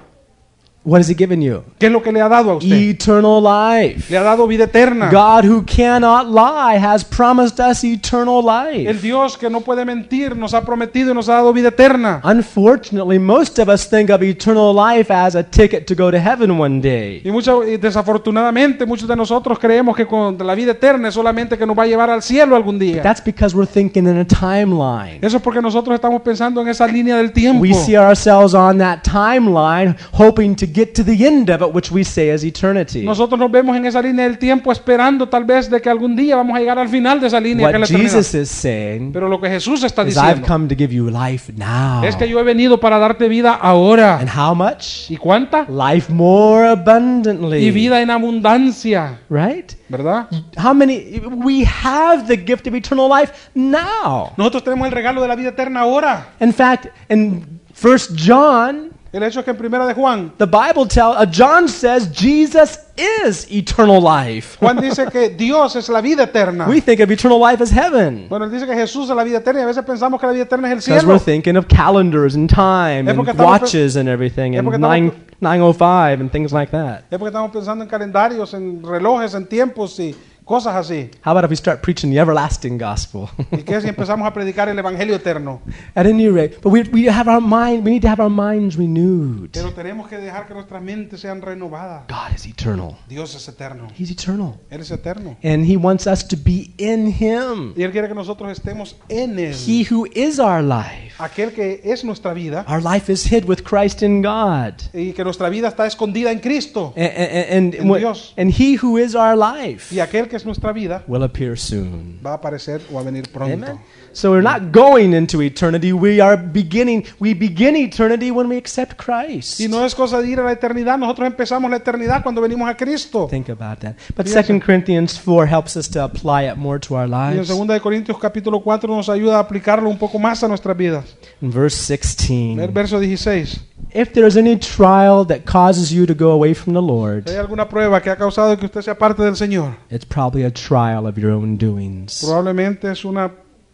[0.84, 1.62] What has He given you?
[1.78, 2.72] ¿Qué es lo que le ha dado a usted?
[2.76, 4.10] Eternal life.
[4.12, 5.12] Le ha dado vida eterna.
[5.12, 8.94] God who cannot lie has promised us eternal El life.
[9.02, 12.20] Dios que no puede mentir nos ha prometido y nos ha dado vida eterna.
[12.24, 16.60] Unfortunately, most of us think of eternal life as a ticket to go to heaven
[16.60, 17.22] one day.
[17.24, 21.60] Y, mucho- y desafortunadamente muchos de nosotros creemos que con la vida eterna es solamente
[21.60, 23.04] que nos va a llevar al cielo algún día.
[23.04, 25.20] That's because we're thinking in a timeline.
[25.22, 27.62] Eso es porque nosotros estamos pensando en esa línea del tiempo.
[27.62, 31.92] We see ourselves on that timeline, hoping to get to the end of it, which
[31.92, 33.02] we say is eternity.
[33.04, 36.36] Nosotros nos vemos en esa línea del tiempo esperando tal vez de que algún día
[36.36, 38.04] vamos a llegar al final de esa línea que es What la.
[38.04, 41.10] Jesus is saying Pero lo que Jesús está is, I've diciendo come to give you
[41.10, 42.04] life now.
[42.04, 44.18] es que yo he venido para darte vida ahora.
[44.20, 45.10] And how much?
[45.10, 45.66] ¿Y cuánta?
[45.70, 47.60] Life more abundantly.
[47.66, 49.74] Y vida en abundancia, Right?
[49.90, 50.28] ¿verdad?
[50.58, 51.22] How many?
[51.44, 54.32] We have the gift of eternal life now.
[54.38, 56.30] Nosotros tenemos el regalo de la vida eterna ahora.
[56.40, 60.88] In fact, in First John, El hecho es que en primera de Juan, the Bible
[60.88, 64.58] tells, uh, John says Jesus is eternal life.
[64.58, 66.66] Juan dice que Dios es la vida eterna.
[66.66, 68.28] We think of eternal life as heaven.
[68.30, 70.32] Bueno, él dice que Jesús es la vida eterna y a veces pensamos que la
[70.32, 73.98] vida eterna es el Because we're thinking of calendars and time Es and estamos watches
[73.98, 77.02] and everything es and porque estamos nine, 905 and things like that.
[77.12, 81.10] Es porque estamos pensando en calendarios, en relojes, en tiempos y cosas así.
[81.26, 83.30] How about if we start preaching the everlasting gospel?
[83.52, 85.62] ¿Y qué si empezamos a predicar el evangelio eterno?
[85.96, 88.76] At any rate, but we, we have our mind, we need to have our minds
[88.78, 89.52] renewed.
[89.54, 92.04] Pero tenemos que dejar que nuestras mentes sean renovadas.
[92.08, 92.98] God is eternal.
[93.08, 93.88] Dios es eterno.
[93.98, 94.60] He's eternal.
[94.70, 95.38] Él es eterno.
[95.44, 97.74] And He wants us to be in Him.
[97.76, 99.56] Y Él quiere que nosotros estemos en Él.
[99.56, 101.12] He who is our life.
[101.20, 104.74] Aquel que es nuestra vida Our life is hid with Christ in God.
[104.92, 106.94] y que nuestra vida está escondida en Cristo.
[106.98, 108.34] And, and, En Dios.
[108.38, 112.18] and He who is our life Y aquel que es nuestra vida will appear soon.
[112.26, 113.54] va a aparecer o a venir pronto.
[113.66, 113.80] Amen.
[114.14, 115.92] So we're not going into eternity.
[115.94, 117.06] We are beginning.
[117.20, 119.60] We begin eternity when we accept Christ.
[119.60, 120.98] Y no es cosa de ir a la eternidad.
[120.98, 123.28] Nosotros empezamos la eternidad cuando venimos a Cristo.
[123.30, 123.96] Think about that.
[124.16, 127.38] But Yes, Second Corinthians 4 helps us to apply it more to our Y en
[127.38, 127.50] lives.
[127.50, 131.18] 2 de Corintios capítulo 4 nos ayuda a aplicarlo un poco más a nuestras vidas.
[131.42, 133.62] In verse El 16, verso 16.
[133.90, 137.34] If there is any trial that causes you to go away from the Lord, Si
[137.34, 140.52] hay alguna prueba que ha causado que usted sea parte del Señor, it's probably a
[140.52, 142.22] trial of your own doings.
[142.24, 143.32] probablemente es una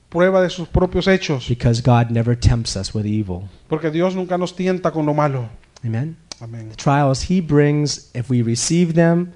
[0.10, 3.44] prueba de sus propios hechos, Because God never tempts us with evil.
[3.68, 5.50] porque Dios nunca nos tienta con lo malo.
[5.86, 6.18] Amen.
[6.40, 6.70] Amén.
[6.70, 9.32] The trials He brings, if we receive them,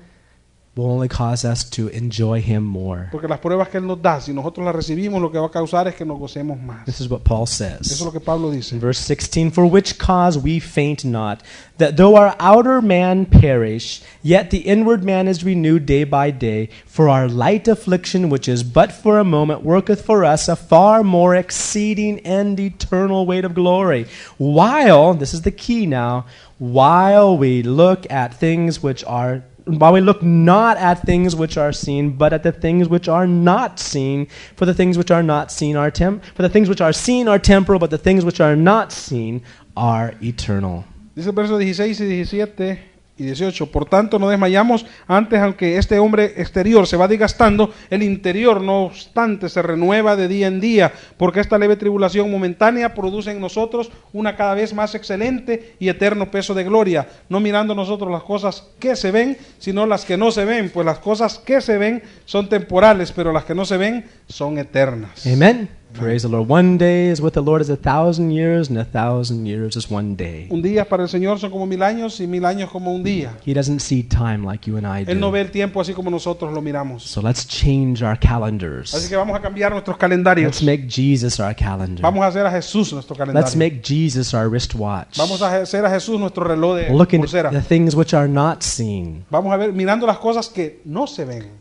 [0.76, 3.10] will only cause us to enjoy Him more.
[3.12, 5.52] Porque las pruebas que Él nos da, si nosotros las recibimos, lo que va a
[5.52, 6.86] causar es que nos gocemos más.
[6.86, 8.02] This is what Paul Eso es says.
[8.02, 11.44] lo que Pablo In verse 16, for which cause we faint not,
[11.78, 16.70] that though our outer man perish, yet the inward man is renewed day by day.
[16.86, 21.04] For our light affliction, which is but for a moment, worketh for us a far
[21.04, 24.06] more exceeding and eternal weight of glory.
[24.38, 26.26] While, this is the key now,
[26.62, 31.72] while we look at things which are while we look not at things which are
[31.72, 34.28] seen, but at the things which are not seen.
[34.56, 37.28] For the things which are not seen are temp- for the things which are seen
[37.28, 39.42] are temporal, but the things which are not seen
[39.76, 40.86] are eternal.
[41.16, 42.91] Dice el verso 16 y 17
[43.22, 43.72] y 18.
[43.72, 48.86] Por tanto, no desmayamos antes, aunque este hombre exterior se va desgastando, el interior, no
[48.86, 53.92] obstante, se renueva de día en día, porque esta leve tribulación momentánea produce en nosotros
[54.12, 58.68] una cada vez más excelente y eterno peso de gloria, no mirando nosotros las cosas
[58.80, 62.02] que se ven, sino las que no se ven, pues las cosas que se ven
[62.26, 65.26] son temporales, pero las que no se ven son eternas.
[65.28, 65.81] Amen.
[65.94, 66.48] Praise the Lord.
[66.50, 69.92] One day is with the Lord as a thousand years, and a thousand years is
[69.92, 70.48] one day.
[70.50, 73.38] Un día para el Señor son como mil años y mil años como un día.
[73.46, 75.34] He doesn't see time like you and I Él no do.
[75.34, 77.04] ve el tiempo así como nosotros lo miramos.
[77.04, 79.08] So let's change our Así calendars.
[79.10, 80.62] que vamos a cambiar nuestros calendarios.
[80.62, 82.02] Let's make Jesus our calendar.
[82.02, 83.58] Vamos a hacer a Jesús nuestro Let's calendario.
[83.58, 85.18] make Jesus our wristwatch.
[85.18, 87.52] Vamos a hacer a Jesús nuestro reloj de Looking at pulsera.
[87.52, 91.26] the things which are not seen, Vamos a ver mirando las cosas que no se
[91.26, 91.61] ven.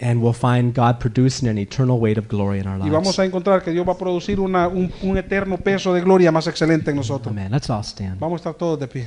[0.00, 2.86] And we'll find God producing an eternal weight of glory in our lives.
[2.86, 6.00] Y vamos a encontrar que Dios va a producir una- un, un eterno peso de
[6.00, 7.32] gloria más excelente en nosotros.
[7.32, 7.52] Amen.
[7.52, 8.18] Let's all stand.
[8.18, 9.06] Vamos a estar todos de pie.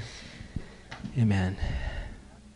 [1.20, 1.56] Amen.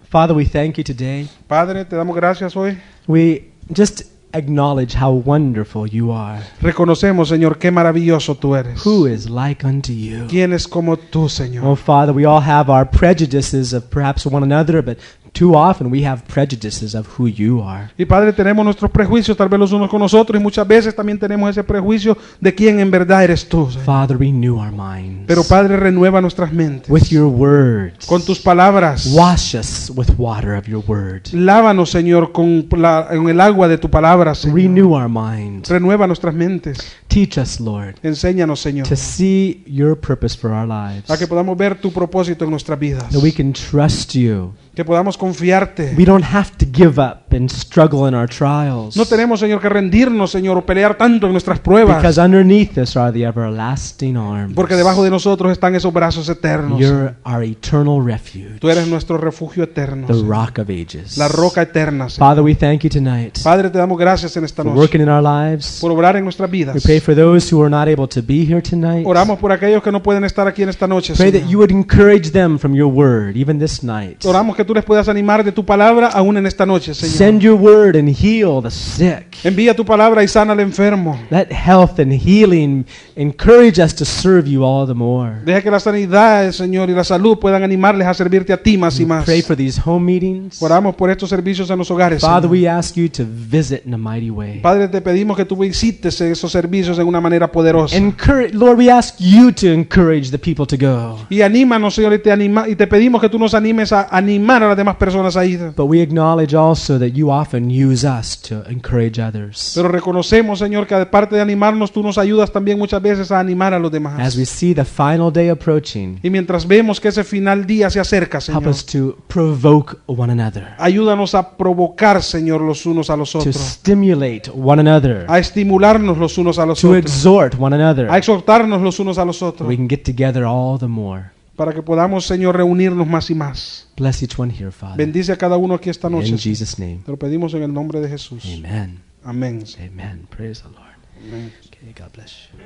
[0.10, 1.28] Father, we thank you today.
[1.48, 2.78] Padre, te damos gracias hoy.
[3.08, 6.42] We just acknowledge how wonderful you are.
[6.62, 8.86] Reconocemos, Señor, qué maravilloso tú eres.
[8.86, 10.28] Who is like unto you?
[10.30, 11.66] ¿Quién es como tú, Señor?
[11.66, 14.98] Oh, Father, we all have our prejudices of perhaps one another, but
[15.38, 17.90] too often we have prejudices of who you are.
[17.98, 21.20] Y Padre, tenemos nuestros prejuicios, tal vez los unos con nosotros, y muchas veces también
[21.20, 23.68] tenemos ese prejuicio de quién en verdad eres tú.
[23.70, 23.86] Señor.
[23.86, 28.06] Father, renew our minds Pero Padre, renueva nuestras mentes with your words.
[28.06, 29.08] con tus palabras.
[29.14, 31.22] Wash us with water of your word.
[31.34, 34.56] Lávanos, Señor, con, la- con el agua de tu palabra, Señor.
[34.58, 35.70] Renew our minds.
[35.70, 36.78] Renueva nuestras mentes.
[37.08, 41.10] Teach us, Lord, Enséñanos, Señor, to see your purpose for our lives.
[41.10, 43.10] a que podamos ver tu propósito en nuestras vidas.
[43.12, 44.54] That we can trust you.
[44.78, 45.96] Que podamos confiarte.
[45.98, 48.96] We don't have to give up and struggle in our trials.
[48.96, 51.98] No tenemos, Señor, que rendirnos, Señor, o pelear tanto en nuestras pruebas.
[51.98, 54.54] Because underneath us are the everlasting arms.
[54.54, 56.80] Porque debajo de nosotros están esos brazos eternos.
[56.80, 60.06] You're our eternal refuge, Tú eres nuestro refugio eterno.
[60.06, 61.18] the rock of ages.
[61.18, 62.08] La roca eterna.
[62.08, 62.30] Señor.
[62.30, 65.10] Father, we thank you tonight Padre, te damos gracias en esta for noche working in
[65.10, 65.80] our lives.
[65.82, 66.84] por obrar en nuestras We vidas.
[66.84, 69.08] pray for those who are not able to be here tonight.
[69.08, 71.16] Oramos por aquellos que no pueden estar aquí en esta noche.
[71.16, 71.50] Pray that Señor.
[71.52, 74.24] you would encourage them from your word, even this night.
[74.24, 77.16] Oramos que tú les puedas animar de tu palabra aún en esta noche, Señor.
[77.16, 79.38] Send your word and heal the sick.
[79.44, 81.20] Envía tu palabra y sana al enfermo.
[81.32, 85.42] Let health and healing encourage us to serve you all the more.
[85.46, 89.00] Deja que la sanidad, Señor, y la salud puedan animarles a servirte a ti más
[89.00, 89.26] y más.
[89.26, 90.62] Pray for these home meetings.
[90.62, 92.22] Oramos por estos servicios en los hogares.
[92.22, 94.60] Father, we ask you to visit in a mighty way.
[94.60, 97.96] Padre, te pedimos que tú visites esos servicios en una manera poderosa.
[97.96, 101.26] Encourage, Lord, we ask you to encourage the people to go.
[101.30, 104.57] Y anímanos, Señor, y te, anima, y te pedimos que tú nos animes a animar
[104.64, 105.74] a las demás personas a ir.
[105.76, 109.74] But we acknowledge also that you often use us to encourage others.
[109.76, 113.74] Pero reconocemos, Señor, que aparte de animarnos, tú nos ayudas también muchas veces a animar
[113.74, 114.20] a los demás.
[114.20, 118.00] As we see the final day approaching, Y mientras vemos que ese final día se
[118.00, 123.16] acerca, help Señor, us to provoke one another, ayúdanos a provocar, Señor, los unos a
[123.18, 127.56] los to otros, stimulate one another, a estimularnos los unos a los to otros, exhort
[127.60, 128.10] one another.
[128.10, 131.32] a exhortarnos los unos a los otros, We can get together all the more.
[131.58, 133.90] Para que podamos, Señor, reunirnos más y más.
[133.98, 134.96] Bless each one here, Father.
[134.96, 136.30] Bendice a cada uno aquí esta noche.
[136.30, 136.38] In.
[136.38, 137.02] Jesus' name.
[137.04, 138.46] Te lo pedimos en el nombre de Jesús.
[138.58, 139.02] Amen.
[139.26, 139.64] Amén.
[139.80, 140.28] Amen.
[140.30, 140.96] Praise the Lord.
[141.28, 141.52] Amén.
[141.68, 142.60] Okay, God bless you.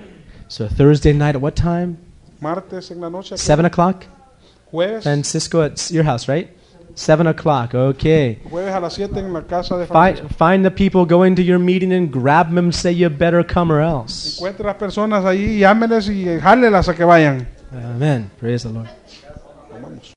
[0.49, 1.97] So Thursday night at what time?
[2.41, 3.37] Martes en la noche.
[3.37, 4.05] Seven o'clock?
[4.71, 5.03] Jueves.
[5.03, 6.49] Francisco, it's your house, right?
[6.93, 7.73] Seven o'clock.
[7.73, 8.39] Okay.
[8.49, 10.35] Jueves a las 7 en la casa de Find, Francisco.
[10.37, 13.71] find the people, go into your meeting and grab them and say you better come
[13.71, 14.37] or else.
[14.37, 17.47] Encuentre las personas ahí, llámeles y jálelas a que vayan.
[17.73, 18.29] Amen.
[18.37, 18.89] Praise the Lord.